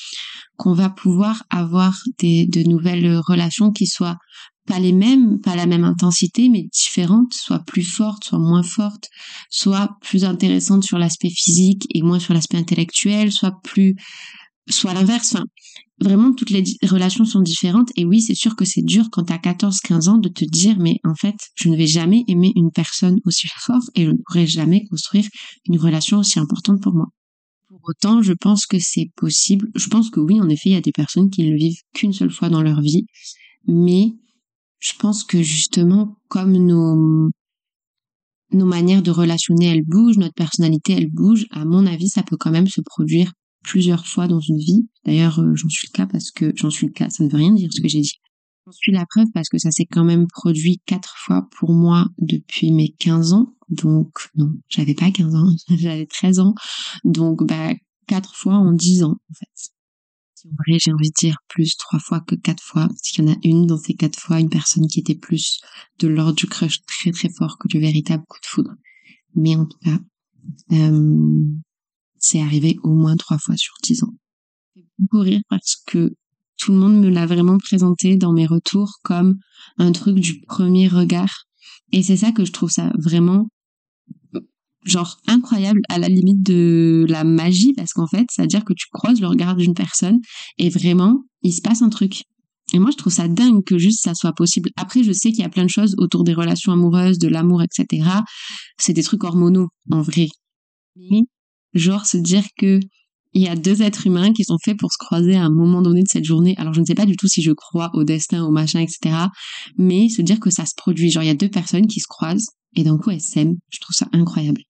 qu'on 0.57 0.75
va 0.75 0.91
pouvoir 0.91 1.43
avoir 1.51 1.95
de 2.21 2.69
nouvelles 2.69 3.19
relations 3.27 3.73
qui 3.73 3.87
soient 3.87 4.19
pas 4.67 4.79
les 4.79 4.93
mêmes, 4.93 5.41
pas 5.41 5.57
la 5.57 5.67
même 5.67 5.85
intensité, 5.85 6.49
mais 6.49 6.65
différentes, 6.73 7.35
soit 7.35 7.59
plus 7.61 7.83
fortes, 7.83 8.25
soit 8.25 8.39
moins 8.39 8.63
fortes, 8.63 9.09
soit 9.51 9.91
plus 10.01 10.25
intéressantes 10.25 10.85
sur 10.85 10.99
l'aspect 10.99 11.31
physique 11.31 11.87
et 11.91 12.03
moins 12.03 12.19
sur 12.19 12.35
l'aspect 12.35 12.57
intellectuel, 12.57 13.31
soit 13.31 13.61
plus, 13.63 13.95
soit 14.69 14.95
l'inverse. 14.95 15.35
Enfin, 15.35 15.45
vraiment 16.01 16.33
toutes 16.33 16.51
les 16.51 16.65
relations 16.83 17.25
sont 17.25 17.41
différentes 17.41 17.91
et 17.97 18.05
oui 18.05 18.21
c'est 18.21 18.35
sûr 18.35 18.57
que 18.57 18.65
c'est 18.65 18.83
dur 18.83 19.09
quand 19.13 19.25
t'as 19.25 19.39
14-15 19.39 20.09
ans 20.09 20.19
de 20.19 20.29
te 20.29 20.45
dire 20.45 20.77
mais 20.79 20.99
en 21.05 21.15
fait 21.15 21.37
je 21.55 21.69
ne 21.69 21.77
vais 21.77 21.87
jamais 21.87 22.25
aimer 22.29 22.53
une 22.57 22.71
personne 22.73 23.21
aussi 23.25 23.49
fort 23.49 23.83
et 23.95 24.05
je 24.05 24.11
ne 24.11 24.17
pourrai 24.17 24.47
jamais 24.47 24.85
construire 24.87 25.27
une 25.67 25.79
relation 25.79 26.19
aussi 26.19 26.39
importante 26.39 26.83
pour 26.83 26.95
moi. 26.95 27.07
Pour 27.69 27.81
autant 27.85 28.23
je 28.23 28.33
pense 28.33 28.67
que 28.67 28.79
c'est 28.79 29.11
possible, 29.17 29.71
je 29.75 29.89
pense 29.89 30.11
que 30.11 30.21
oui 30.21 30.41
en 30.41 30.49
effet 30.49 30.71
il 30.71 30.73
y 30.73 30.77
a 30.77 30.81
des 30.81 30.93
personnes 30.93 31.31
qui 31.31 31.45
ne 31.45 31.51
le 31.51 31.57
vivent 31.57 31.81
qu'une 31.95 32.13
seule 32.13 32.31
fois 32.31 32.49
dans 32.49 32.63
leur 32.63 32.81
vie 32.81 33.07
mais 33.67 34.13
je 34.81 34.93
pense 34.99 35.25
que 35.25 35.43
justement 35.43 36.19
comme 36.29 36.53
nos 36.53 37.31
nos 38.53 38.67
manières 38.67 39.03
de 39.03 39.11
relationner, 39.11 39.67
elles 39.67 39.85
bougent, 39.85 40.19
notre 40.19 40.35
personnalité, 40.35 40.93
elle 40.93 41.11
bouge. 41.11 41.47
À 41.51 41.65
mon 41.65 41.87
avis, 41.87 42.09
ça 42.09 42.23
peut 42.23 42.37
quand 42.37 42.53
même 42.53 42.69
se 42.69 42.81
produire 42.81 43.33
plusieurs 43.65 44.07
fois 44.07 44.29
dans 44.29 44.41
une 44.41 44.59
vie. 44.59 44.87
D'ailleurs, 45.05 45.41
euh, 45.41 45.55
j'en 45.57 45.69
suis 45.69 45.89
le 45.93 45.97
cas 45.97 46.07
parce 46.07 46.31
que 46.31 46.53
j'en 46.55 46.71
suis 46.71 46.87
le 46.87 46.93
cas, 46.93 47.11
ça 47.11 47.25
ne 47.25 47.29
veut 47.29 47.39
rien 47.39 47.53
dire 47.53 47.69
ce 47.73 47.81
que 47.81 47.89
j'ai 47.89 48.01
dit. 48.01 48.21
J'en 48.67 48.73
suis 48.73 48.93
la 48.93 49.05
preuve 49.07 49.27
parce 49.35 49.49
que 49.49 49.59
ça 49.59 49.71
s'est 49.71 49.87
quand 49.87 50.05
même 50.05 50.27
produit 50.27 50.81
quatre 50.87 51.17
fois 51.19 51.49
pour 51.59 51.73
moi 51.73 52.07
depuis 52.19 52.71
mes 52.71 52.91
15 52.91 53.33
ans. 53.33 53.55
Donc, 53.69 54.11
non, 54.37 54.53
j'avais 54.69 54.95
pas 54.95 55.11
15 55.11 55.35
ans, 55.35 55.51
j'avais 55.69 56.07
13 56.07 56.39
ans. 56.39 56.55
Donc, 57.05 57.45
bah, 57.45 57.73
quatre 58.07 58.35
fois 58.35 58.55
en 58.55 58.73
10 58.73 59.03
ans, 59.03 59.17
en 59.31 59.35
fait. 59.35 59.75
En 60.47 60.55
vrai, 60.67 60.79
j'ai 60.79 60.93
envie 60.93 61.09
de 61.09 61.15
dire 61.19 61.39
plus 61.49 61.75
trois 61.79 61.99
fois 61.99 62.21
que 62.21 62.35
quatre 62.35 62.63
fois, 62.63 62.87
parce 62.89 63.01
qu'il 63.01 63.25
y 63.25 63.29
en 63.29 63.33
a 63.33 63.37
une 63.45 63.67
dans 63.67 63.79
ces 63.79 63.95
quatre 63.95 64.19
fois, 64.19 64.41
une 64.41 64.51
personne 64.51 64.87
qui 64.89 65.01
était 65.01 65.15
plus 65.15 65.61
de 66.01 66.09
l'ordre 66.09 66.35
du 66.35 66.47
crush 66.47 66.83
très 66.85 67.13
très 67.13 67.31
fort 67.31 67.57
que 67.59 67.67
du 67.67 67.81
véritable 67.81 68.25
coup 68.29 68.39
de 68.43 68.47
foudre. 68.47 68.75
Mais 69.35 69.57
en 69.57 69.65
tout 69.65 69.79
cas, 69.79 69.99
euh, 70.73 71.45
c'est 72.25 72.41
arrivé 72.41 72.79
au 72.83 72.95
moins 72.95 73.17
trois 73.17 73.39
fois 73.39 73.57
sur 73.57 73.75
dix 73.83 74.03
ans. 74.03 74.15
Beaucoup 74.99 75.21
rire 75.21 75.43
parce 75.51 75.77
que 75.87 76.15
tout 76.57 76.73
le 76.73 76.79
monde 76.79 76.99
me 76.99 77.11
l'a 77.11 77.27
vraiment 77.27 77.59
présenté 77.59 78.17
dans 78.17 78.33
mes 78.33 78.47
retours 78.47 78.99
comme 79.03 79.37
un 79.77 79.93
truc 79.93 80.19
du 80.19 80.41
premier 80.41 80.89
regard. 80.89 81.45
Et 81.93 82.03
c'est 82.03 82.17
ça 82.17 82.33
que 82.33 82.45
je 82.45 82.53
trouve 82.53 82.71
ça 82.71 82.93
vraiment 82.99 83.49
genre 84.85 85.19
incroyable 85.27 85.81
à 85.89 85.99
la 85.99 86.09
limite 86.09 86.43
de 86.43 87.05
la 87.09 87.25
magie 87.25 87.75
parce 87.75 87.93
qu'en 87.93 88.07
fait, 88.07 88.27
c'est 88.31 88.43
à 88.43 88.47
dire 88.47 88.65
que 88.65 88.73
tu 88.73 88.87
croises 88.93 89.21
le 89.21 89.27
regard 89.27 89.57
d'une 89.57 89.75
personne 89.75 90.21
et 90.57 90.71
vraiment, 90.71 91.25
il 91.43 91.53
se 91.53 91.61
passe 91.61 91.83
un 91.83 91.91
truc. 91.91 92.23
Et 92.73 92.79
moi, 92.79 92.91
je 92.91 92.97
trouve 92.97 93.13
ça 93.13 93.29
dingue 93.29 93.63
que 93.65 93.77
juste 93.77 94.03
ça 94.03 94.15
soit 94.15 94.33
possible. 94.33 94.71
Après, 94.77 95.03
je 95.03 95.13
sais 95.13 95.31
qu'il 95.31 95.41
y 95.41 95.47
a 95.47 95.51
plein 95.51 95.65
de 95.65 95.71
choses 95.71 95.95
autour 95.99 96.25
des 96.25 96.33
relations 96.33 96.73
amoureuses, 96.73 97.19
de 97.19 97.29
l'amour, 97.29 97.63
etc. 97.63 98.09
C'est 98.79 98.95
des 98.95 99.03
trucs 99.03 99.25
hormonaux, 99.25 99.69
en 99.91 100.01
vrai. 100.01 100.29
Mais, 100.97 101.23
genre, 101.75 102.07
se 102.07 102.17
dire 102.17 102.45
que 102.59 102.81
il 103.37 103.43
y 103.43 103.49
a 103.49 103.57
deux 103.57 103.83
êtres 103.83 104.07
humains 104.07 104.33
qui 104.33 104.45
sont 104.45 104.59
faits 104.65 104.79
pour 104.79 104.93
se 104.93 104.99
croiser 104.99 105.35
à 105.35 105.43
un 105.43 105.51
moment 105.51 105.83
donné 105.83 106.03
de 106.03 106.09
cette 106.09 106.25
journée. 106.25 106.55
Alors, 106.57 106.73
je 106.73 106.81
ne 106.81 106.85
sais 106.85 106.95
pas 106.95 107.05
du 107.05 107.17
tout 107.17 107.27
si 107.27 107.43
je 107.43 107.51
crois 107.51 107.91
au 107.95 108.05
destin, 108.05 108.45
au 108.45 108.53
machin, 108.53 108.79
etc. 108.79 109.17
Mais 109.77 110.09
se 110.09 110.23
dire 110.23 110.39
que 110.39 110.51
ça 110.51 110.67
se 110.67 110.75
produit. 110.77 111.11
Genre, 111.11 111.25
il 111.25 111.27
y 111.27 111.31
a 111.31 111.35
deux 111.35 111.49
personnes 111.49 111.89
qui 111.89 111.99
se 111.99 112.07
croisent 112.07 112.47
et 112.77 112.85
d'un 112.85 112.97
coup, 112.97 113.11
elles 113.11 113.21
s'aiment. 113.21 113.57
Je 113.71 113.81
trouve 113.81 113.95
ça 113.95 114.07
incroyable 114.13 114.63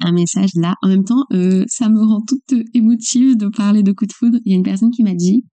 un 0.00 0.12
message 0.12 0.50
là. 0.54 0.74
En 0.82 0.88
même 0.88 1.04
temps, 1.04 1.24
euh, 1.32 1.64
ça 1.68 1.88
me 1.88 2.00
rend 2.00 2.22
toute 2.22 2.58
émotive 2.74 3.36
de 3.36 3.48
parler 3.48 3.82
de 3.82 3.92
coup 3.92 4.06
de 4.06 4.12
foudre. 4.12 4.38
Il 4.44 4.52
y 4.52 4.54
a 4.54 4.56
une 4.56 4.64
personne 4.64 4.90
qui 4.90 5.02
m'a 5.02 5.14
dit, 5.14 5.44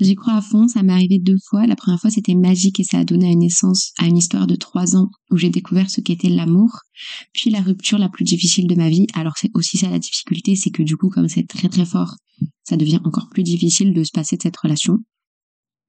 j'y 0.00 0.14
crois 0.14 0.34
à 0.34 0.42
fond, 0.42 0.68
ça 0.68 0.82
m'est 0.82 0.92
arrivé 0.92 1.18
deux 1.18 1.38
fois. 1.48 1.66
La 1.66 1.76
première 1.76 2.00
fois, 2.00 2.10
c'était 2.10 2.34
magique 2.34 2.80
et 2.80 2.84
ça 2.84 2.98
a 2.98 3.04
donné 3.04 3.34
naissance 3.34 3.92
à 3.98 4.06
une 4.06 4.16
histoire 4.16 4.46
de 4.46 4.56
trois 4.56 4.96
ans 4.96 5.10
où 5.30 5.36
j'ai 5.36 5.50
découvert 5.50 5.90
ce 5.90 6.00
qu'était 6.00 6.28
l'amour. 6.28 6.70
Puis 7.32 7.50
la 7.50 7.60
rupture 7.60 7.98
la 7.98 8.08
plus 8.08 8.24
difficile 8.24 8.66
de 8.66 8.74
ma 8.74 8.88
vie. 8.88 9.06
Alors 9.14 9.34
c'est 9.36 9.50
aussi 9.54 9.78
ça 9.78 9.90
la 9.90 9.98
difficulté, 9.98 10.56
c'est 10.56 10.70
que 10.70 10.82
du 10.82 10.96
coup, 10.96 11.08
comme 11.08 11.28
c'est 11.28 11.46
très 11.46 11.68
très 11.68 11.86
fort, 11.86 12.16
ça 12.64 12.76
devient 12.76 13.00
encore 13.04 13.28
plus 13.30 13.42
difficile 13.42 13.92
de 13.92 14.04
se 14.04 14.10
passer 14.12 14.36
de 14.36 14.42
cette 14.42 14.56
relation. 14.56 14.98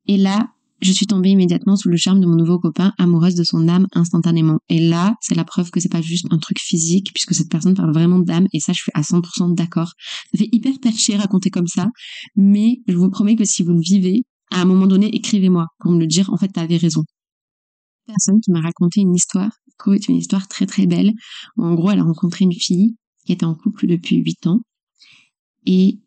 Et 0.08 0.18
là, 0.18 0.50
je 0.82 0.92
suis 0.92 1.06
tombée 1.06 1.30
immédiatement 1.30 1.76
sous 1.76 1.90
le 1.90 1.98
charme 1.98 2.22
de 2.22 2.26
mon 2.26 2.36
nouveau 2.36 2.60
copain, 2.60 2.94
amoureuse 2.98 3.36
de 3.36 3.44
son 3.44 3.68
âme 3.68 3.88
instantanément. 3.94 4.60
Et 4.70 4.80
là, 4.80 5.16
c'est 5.22 5.36
la 5.36 5.44
preuve 5.44 5.72
que 5.72 5.80
c'est 5.80 5.90
pas 5.90 6.02
juste 6.02 6.26
un 6.32 6.38
truc 6.38 6.60
physique, 6.60 7.12
puisque 7.14 7.34
cette 7.34 7.50
personne 7.50 7.76
parle 7.76 7.94
vraiment 7.94 8.20
d'âme, 8.20 8.48
et 8.54 8.60
ça, 8.60 8.74
je 8.74 8.82
suis 8.82 8.92
à 8.94 9.02
100% 9.02 9.54
d'accord. 9.54 9.94
Ça 10.32 10.38
fait 10.38 10.50
hyper 10.52 10.74
perché 10.82 11.18
raconter 11.18 11.50
comme 11.50 11.68
ça, 11.68 11.88
mais 12.36 12.82
je 12.88 12.96
vous 12.96 13.10
promets 13.10 13.36
que 13.36 13.46
si 13.46 13.64
vous 13.64 13.74
le 13.74 13.82
vivez, 13.82 14.24
à 14.52 14.62
un 14.62 14.66
moment 14.66 14.88
donné, 14.88 15.14
écrivez-moi 15.16 15.68
pour 15.80 15.92
me 15.92 16.00
le 16.00 16.08
dire, 16.08 16.32
en 16.32 16.38
fait, 16.38 16.48
t'avais 16.50 16.78
raison. 16.78 17.04
Personne 18.08 18.40
qui 18.42 18.52
m'a 18.52 18.62
raconté 18.62 19.02
une 19.02 19.14
histoire, 19.14 19.52
je 19.86 20.00
une 20.10 20.18
histoire 20.18 20.48
très 20.48 20.66
très 20.66 20.88
belle. 20.88 21.12
En 21.58 21.76
gros, 21.76 21.92
elle 21.92 22.00
a 22.00 22.04
rencontré 22.04 22.46
une 22.46 22.54
fille 22.54 22.96
qui 23.26 23.34
était 23.34 23.46
en 23.46 23.54
couple 23.56 23.88
depuis 23.88 24.18
8 24.18 24.48
ans, 24.48 24.62
et 25.66 26.00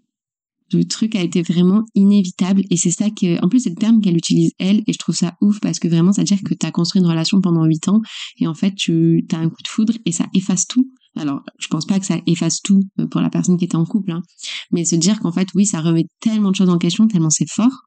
le 0.72 0.84
truc 0.84 1.14
a 1.14 1.22
été 1.22 1.42
vraiment 1.42 1.84
inévitable 1.94 2.62
et 2.70 2.76
c'est 2.76 2.90
ça 2.90 3.10
que 3.10 3.42
en 3.44 3.48
plus 3.48 3.60
c'est 3.60 3.70
le 3.70 3.76
terme 3.76 4.00
qu'elle 4.00 4.16
utilise 4.16 4.52
elle 4.58 4.82
et 4.86 4.92
je 4.92 4.98
trouve 4.98 5.14
ça 5.14 5.34
ouf 5.40 5.60
parce 5.60 5.78
que 5.78 5.88
vraiment 5.88 6.12
ça 6.12 6.22
veut 6.22 6.26
dire 6.26 6.42
que 6.44 6.54
tu 6.54 6.66
as 6.66 6.70
construit 6.70 7.00
une 7.00 7.08
relation 7.08 7.40
pendant 7.40 7.64
huit 7.64 7.88
ans 7.88 8.00
et 8.38 8.46
en 8.46 8.54
fait 8.54 8.74
tu 8.74 9.26
as 9.32 9.38
un 9.38 9.48
coup 9.48 9.62
de 9.62 9.68
foudre 9.68 9.94
et 10.04 10.12
ça 10.12 10.26
efface 10.34 10.66
tout. 10.66 10.86
Alors 11.16 11.42
je 11.58 11.68
pense 11.68 11.86
pas 11.86 11.98
que 11.98 12.06
ça 12.06 12.18
efface 12.26 12.62
tout 12.62 12.82
euh, 12.98 13.06
pour 13.06 13.20
la 13.20 13.30
personne 13.30 13.56
qui 13.58 13.64
était 13.64 13.76
en 13.76 13.84
couple 13.84 14.12
hein, 14.12 14.22
mais 14.70 14.84
se 14.84 14.96
dire 14.96 15.20
qu'en 15.20 15.32
fait 15.32 15.48
oui 15.54 15.66
ça 15.66 15.80
remet 15.80 16.06
tellement 16.20 16.50
de 16.50 16.56
choses 16.56 16.70
en 16.70 16.78
question 16.78 17.06
tellement 17.06 17.30
c'est 17.30 17.50
fort. 17.50 17.82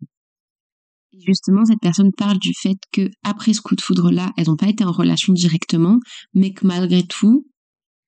Et 1.13 1.21
justement 1.25 1.65
cette 1.65 1.79
personne 1.81 2.11
parle 2.15 2.39
du 2.39 2.53
fait 2.53 2.77
que 2.91 3.09
après 3.23 3.53
ce 3.53 3.61
coup 3.61 3.75
de 3.75 3.81
foudre 3.81 4.11
là 4.11 4.31
elles 4.37 4.47
n'ont 4.47 4.57
pas 4.57 4.69
été 4.69 4.83
en 4.83 4.91
relation 4.91 5.33
directement 5.33 5.99
mais 6.33 6.53
que 6.53 6.67
malgré 6.67 7.03
tout 7.03 7.45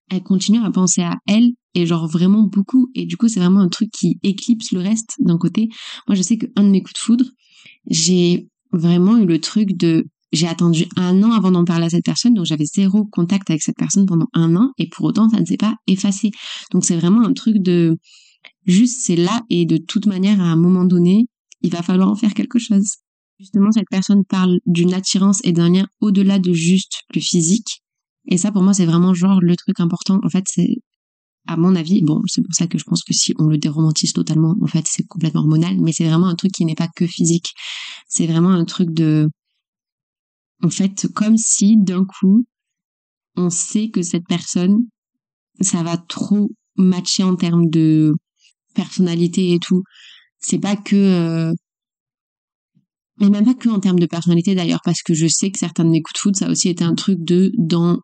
elle 0.09 0.23
continue 0.23 0.63
à 0.63 0.71
penser 0.71 1.01
à 1.01 1.17
elle 1.27 1.51
et 1.73 1.85
genre 1.85 2.07
vraiment 2.07 2.43
beaucoup. 2.43 2.89
Et 2.95 3.05
du 3.05 3.17
coup 3.17 3.27
c'est 3.27 3.39
vraiment 3.39 3.61
un 3.61 3.69
truc 3.69 3.89
qui 3.91 4.19
éclipse 4.23 4.71
le 4.71 4.79
reste 4.79 5.15
d'un 5.19 5.37
côté. 5.37 5.69
Moi 6.07 6.15
je 6.15 6.21
sais 6.21 6.37
qu'un 6.37 6.63
de 6.63 6.69
mes 6.69 6.81
coups 6.81 6.93
de 6.93 6.99
foudre 6.99 7.25
j'ai 7.89 8.47
vraiment 8.71 9.17
eu 9.17 9.25
le 9.25 9.39
truc 9.39 9.75
de 9.77 10.05
j'ai 10.33 10.47
attendu 10.47 10.85
un 10.97 11.23
an 11.23 11.31
avant 11.31 11.51
d'en 11.51 11.63
parler 11.63 11.85
à 11.85 11.89
cette 11.89 12.03
personne. 12.03 12.33
Donc 12.33 12.45
j'avais 12.45 12.65
zéro 12.65 13.05
contact 13.05 13.49
avec 13.49 13.61
cette 13.61 13.77
personne 13.77 14.05
pendant 14.05 14.27
un 14.33 14.55
an 14.55 14.71
et 14.77 14.89
pour 14.89 15.05
autant 15.05 15.29
ça 15.29 15.39
ne 15.39 15.45
s'est 15.45 15.57
pas 15.57 15.75
effacé. 15.87 16.31
Donc 16.71 16.85
c'est 16.85 16.97
vraiment 16.97 17.25
un 17.25 17.33
truc 17.33 17.57
de 17.57 17.97
juste 18.65 19.05
c'est 19.05 19.15
là 19.15 19.41
et 19.49 19.65
de 19.65 19.77
toute 19.77 20.05
manière 20.05 20.39
à 20.41 20.45
un 20.45 20.57
moment 20.57 20.85
donné 20.85 21.27
il 21.61 21.71
va 21.71 21.81
falloir 21.81 22.09
en 22.09 22.15
faire 22.15 22.33
quelque 22.33 22.59
chose. 22.59 22.97
Justement 23.39 23.71
cette 23.71 23.89
personne 23.89 24.23
parle 24.25 24.59
d'une 24.65 24.93
attirance 24.93 25.39
et 25.43 25.51
d'un 25.51 25.69
lien 25.69 25.87
au-delà 26.01 26.39
de 26.39 26.53
juste 26.53 27.03
le 27.13 27.21
physique 27.21 27.81
et 28.27 28.37
ça, 28.37 28.51
pour 28.51 28.63
moi, 28.63 28.73
c'est 28.73 28.85
vraiment 28.85 29.13
genre 29.13 29.39
le 29.41 29.55
truc 29.55 29.79
important. 29.79 30.19
En 30.23 30.29
fait, 30.29 30.45
c'est, 30.49 30.75
à 31.47 31.57
mon 31.57 31.75
avis, 31.75 32.01
bon, 32.03 32.21
c'est 32.27 32.41
pour 32.41 32.53
ça 32.53 32.67
que 32.67 32.77
je 32.77 32.83
pense 32.83 33.03
que 33.03 33.13
si 33.13 33.33
on 33.39 33.45
le 33.47 33.57
déromantise 33.57 34.13
totalement, 34.13 34.55
en 34.61 34.67
fait, 34.67 34.85
c'est 34.87 35.03
complètement 35.07 35.41
hormonal, 35.41 35.77
mais 35.81 35.93
c'est 35.93 36.05
vraiment 36.05 36.27
un 36.27 36.35
truc 36.35 36.51
qui 36.51 36.65
n'est 36.65 36.75
pas 36.75 36.89
que 36.95 37.07
physique. 37.07 37.53
C'est 38.07 38.27
vraiment 38.27 38.49
un 38.49 38.65
truc 38.65 38.91
de, 38.91 39.29
en 40.63 40.69
fait, 40.69 41.07
comme 41.13 41.37
si 41.37 41.77
d'un 41.77 42.05
coup, 42.05 42.45
on 43.35 43.49
sait 43.49 43.89
que 43.89 44.01
cette 44.01 44.27
personne, 44.27 44.87
ça 45.61 45.83
va 45.83 45.97
trop 45.97 46.49
matcher 46.75 47.23
en 47.23 47.35
termes 47.35 47.69
de 47.69 48.13
personnalité 48.75 49.53
et 49.53 49.59
tout. 49.59 49.83
C'est 50.39 50.59
pas 50.59 50.75
que, 50.75 50.95
euh, 50.95 51.53
mais 53.19 53.29
même 53.29 53.45
pas 53.45 53.53
que 53.53 53.69
en 53.69 53.79
termes 53.79 53.99
de 53.99 54.05
personnalité 54.05 54.55
d'ailleurs, 54.55 54.81
parce 54.83 55.01
que 55.01 55.13
je 55.13 55.27
sais 55.27 55.51
que 55.51 55.59
certains 55.59 55.85
de 55.85 55.89
mes 55.89 56.01
coups 56.01 56.13
de 56.15 56.19
foot, 56.19 56.35
ça 56.35 56.47
a 56.47 56.51
aussi 56.51 56.69
été 56.69 56.83
un 56.83 56.95
truc 56.95 57.19
de, 57.23 57.51
dans 57.57 57.99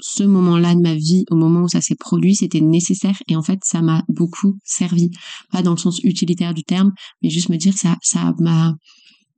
ce 0.00 0.22
moment-là 0.22 0.74
de 0.74 0.80
ma 0.80 0.94
vie, 0.94 1.24
au 1.30 1.36
moment 1.36 1.62
où 1.62 1.68
ça 1.68 1.80
s'est 1.80 1.96
produit, 1.96 2.34
c'était 2.34 2.60
nécessaire 2.60 3.16
et 3.28 3.36
en 3.36 3.42
fait 3.42 3.60
ça 3.64 3.82
m'a 3.82 4.02
beaucoup 4.08 4.58
servi. 4.64 5.10
Pas 5.52 5.62
dans 5.62 5.72
le 5.72 5.76
sens 5.76 6.00
utilitaire 6.02 6.54
du 6.54 6.64
terme, 6.64 6.92
mais 7.22 7.30
juste 7.30 7.48
me 7.48 7.56
dire 7.56 7.76
ça, 7.76 7.96
ça 8.02 8.32
m'a, 8.38 8.74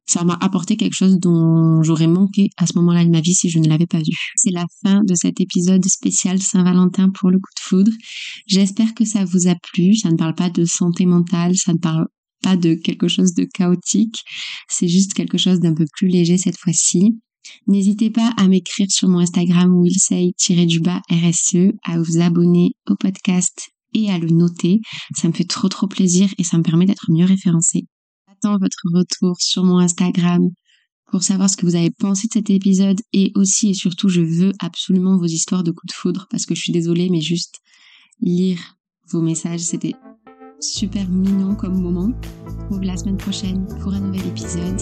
ça 0.07 0.25
m'a 0.25 0.37
apporté 0.41 0.77
quelque 0.77 0.95
chose 0.95 1.19
dont 1.19 1.83
j'aurais 1.83 2.07
manqué 2.07 2.51
à 2.57 2.67
ce 2.67 2.77
moment-là 2.77 3.05
de 3.05 3.11
ma 3.11 3.21
vie 3.21 3.35
si 3.35 3.49
je 3.49 3.59
ne 3.59 3.69
l'avais 3.69 3.87
pas 3.87 3.99
vu. 3.99 4.17
C'est 4.37 4.51
la 4.51 4.67
fin 4.85 5.03
de 5.05 5.15
cet 5.15 5.41
épisode 5.41 5.85
spécial 5.85 6.41
Saint-Valentin 6.41 7.11
pour 7.11 7.31
le 7.31 7.39
coup 7.39 7.51
de 7.57 7.61
foudre. 7.61 7.93
J'espère 8.47 8.95
que 8.95 9.05
ça 9.05 9.25
vous 9.25 9.49
a 9.49 9.55
plu. 9.73 9.95
Ça 9.97 10.11
ne 10.11 10.17
parle 10.17 10.35
pas 10.35 10.51
de 10.51 10.65
santé 10.65 11.07
mentale, 11.07 11.55
ça 11.57 11.73
ne 11.73 11.79
parle 11.79 12.07
pas 12.43 12.57
de 12.57 12.75
quelque 12.75 13.09
chose 13.09 13.35
de 13.35 13.45
chaotique. 13.45 14.19
C'est 14.69 14.89
juste 14.89 15.15
quelque 15.15 15.39
chose 15.39 15.61
d'un 15.61 15.75
peu 15.75 15.87
plus 15.97 16.09
léger 16.09 16.37
cette 16.37 16.59
fois-ci. 16.59 17.19
N'hésitez 17.67 18.11
pas 18.11 18.33
à 18.37 18.49
m'écrire 18.49 18.91
sur 18.91 19.09
mon 19.09 19.19
Instagram 19.19 19.73
willsay-RSE, 19.83 21.73
à 21.85 21.99
vous 21.99 22.21
abonner 22.21 22.73
au 22.89 22.97
podcast 22.97 23.71
et 23.95 24.11
à 24.11 24.19
le 24.19 24.29
noter. 24.29 24.81
Ça 25.17 25.29
me 25.29 25.33
fait 25.33 25.45
trop 25.45 25.69
trop 25.69 25.87
plaisir 25.87 26.29
et 26.39 26.45
ça 26.45 26.59
me 26.59 26.63
permet 26.63 26.87
d'être 26.87 27.11
mieux 27.11 27.25
référencé. 27.27 27.87
J'attends 28.29 28.59
votre 28.59 28.83
retour 28.93 29.37
sur 29.41 29.65
mon 29.65 29.79
Instagram 29.79 30.49
pour 31.11 31.23
savoir 31.23 31.51
ce 31.51 31.57
que 31.57 31.67
vous 31.67 31.77
avez 31.77 31.91
pensé 31.91 32.27
de 32.27 32.33
cet 32.33 32.51
épisode 32.51 33.01
et 33.13 33.33
aussi 33.35 33.71
et 33.71 33.75
surtout 33.75 34.09
je 34.09 34.23
veux 34.23 34.53
absolument 34.59 35.19
vos 35.19 35.27
histoires 35.27 35.63
de 35.63 35.71
coups 35.71 35.93
de 35.93 35.97
foudre 35.97 36.27
parce 36.31 36.47
que 36.47 36.55
je 36.55 36.63
suis 36.63 36.73
désolée 36.73 37.11
mais 37.11 37.21
juste 37.21 37.61
lire 38.21 38.77
vos 39.11 39.21
messages 39.21 39.61
c'était 39.61 39.95
super 40.61 41.07
mignon 41.09 41.55
comme 41.55 41.81
moment. 41.81 42.13
On 42.71 42.79
la 42.79 42.97
semaine 42.97 43.19
prochaine 43.19 43.67
pour 43.81 43.93
un 43.93 44.01
nouvel 44.01 44.27
épisode 44.27 44.81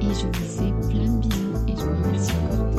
et 0.00 0.14
je 0.14 0.26
vous 0.26 0.44
fais 0.44 0.88
plein 0.90 1.10
de 1.10 1.20
bisous. 1.20 1.41
It's 1.92 2.32
beaucoup. 2.32 2.71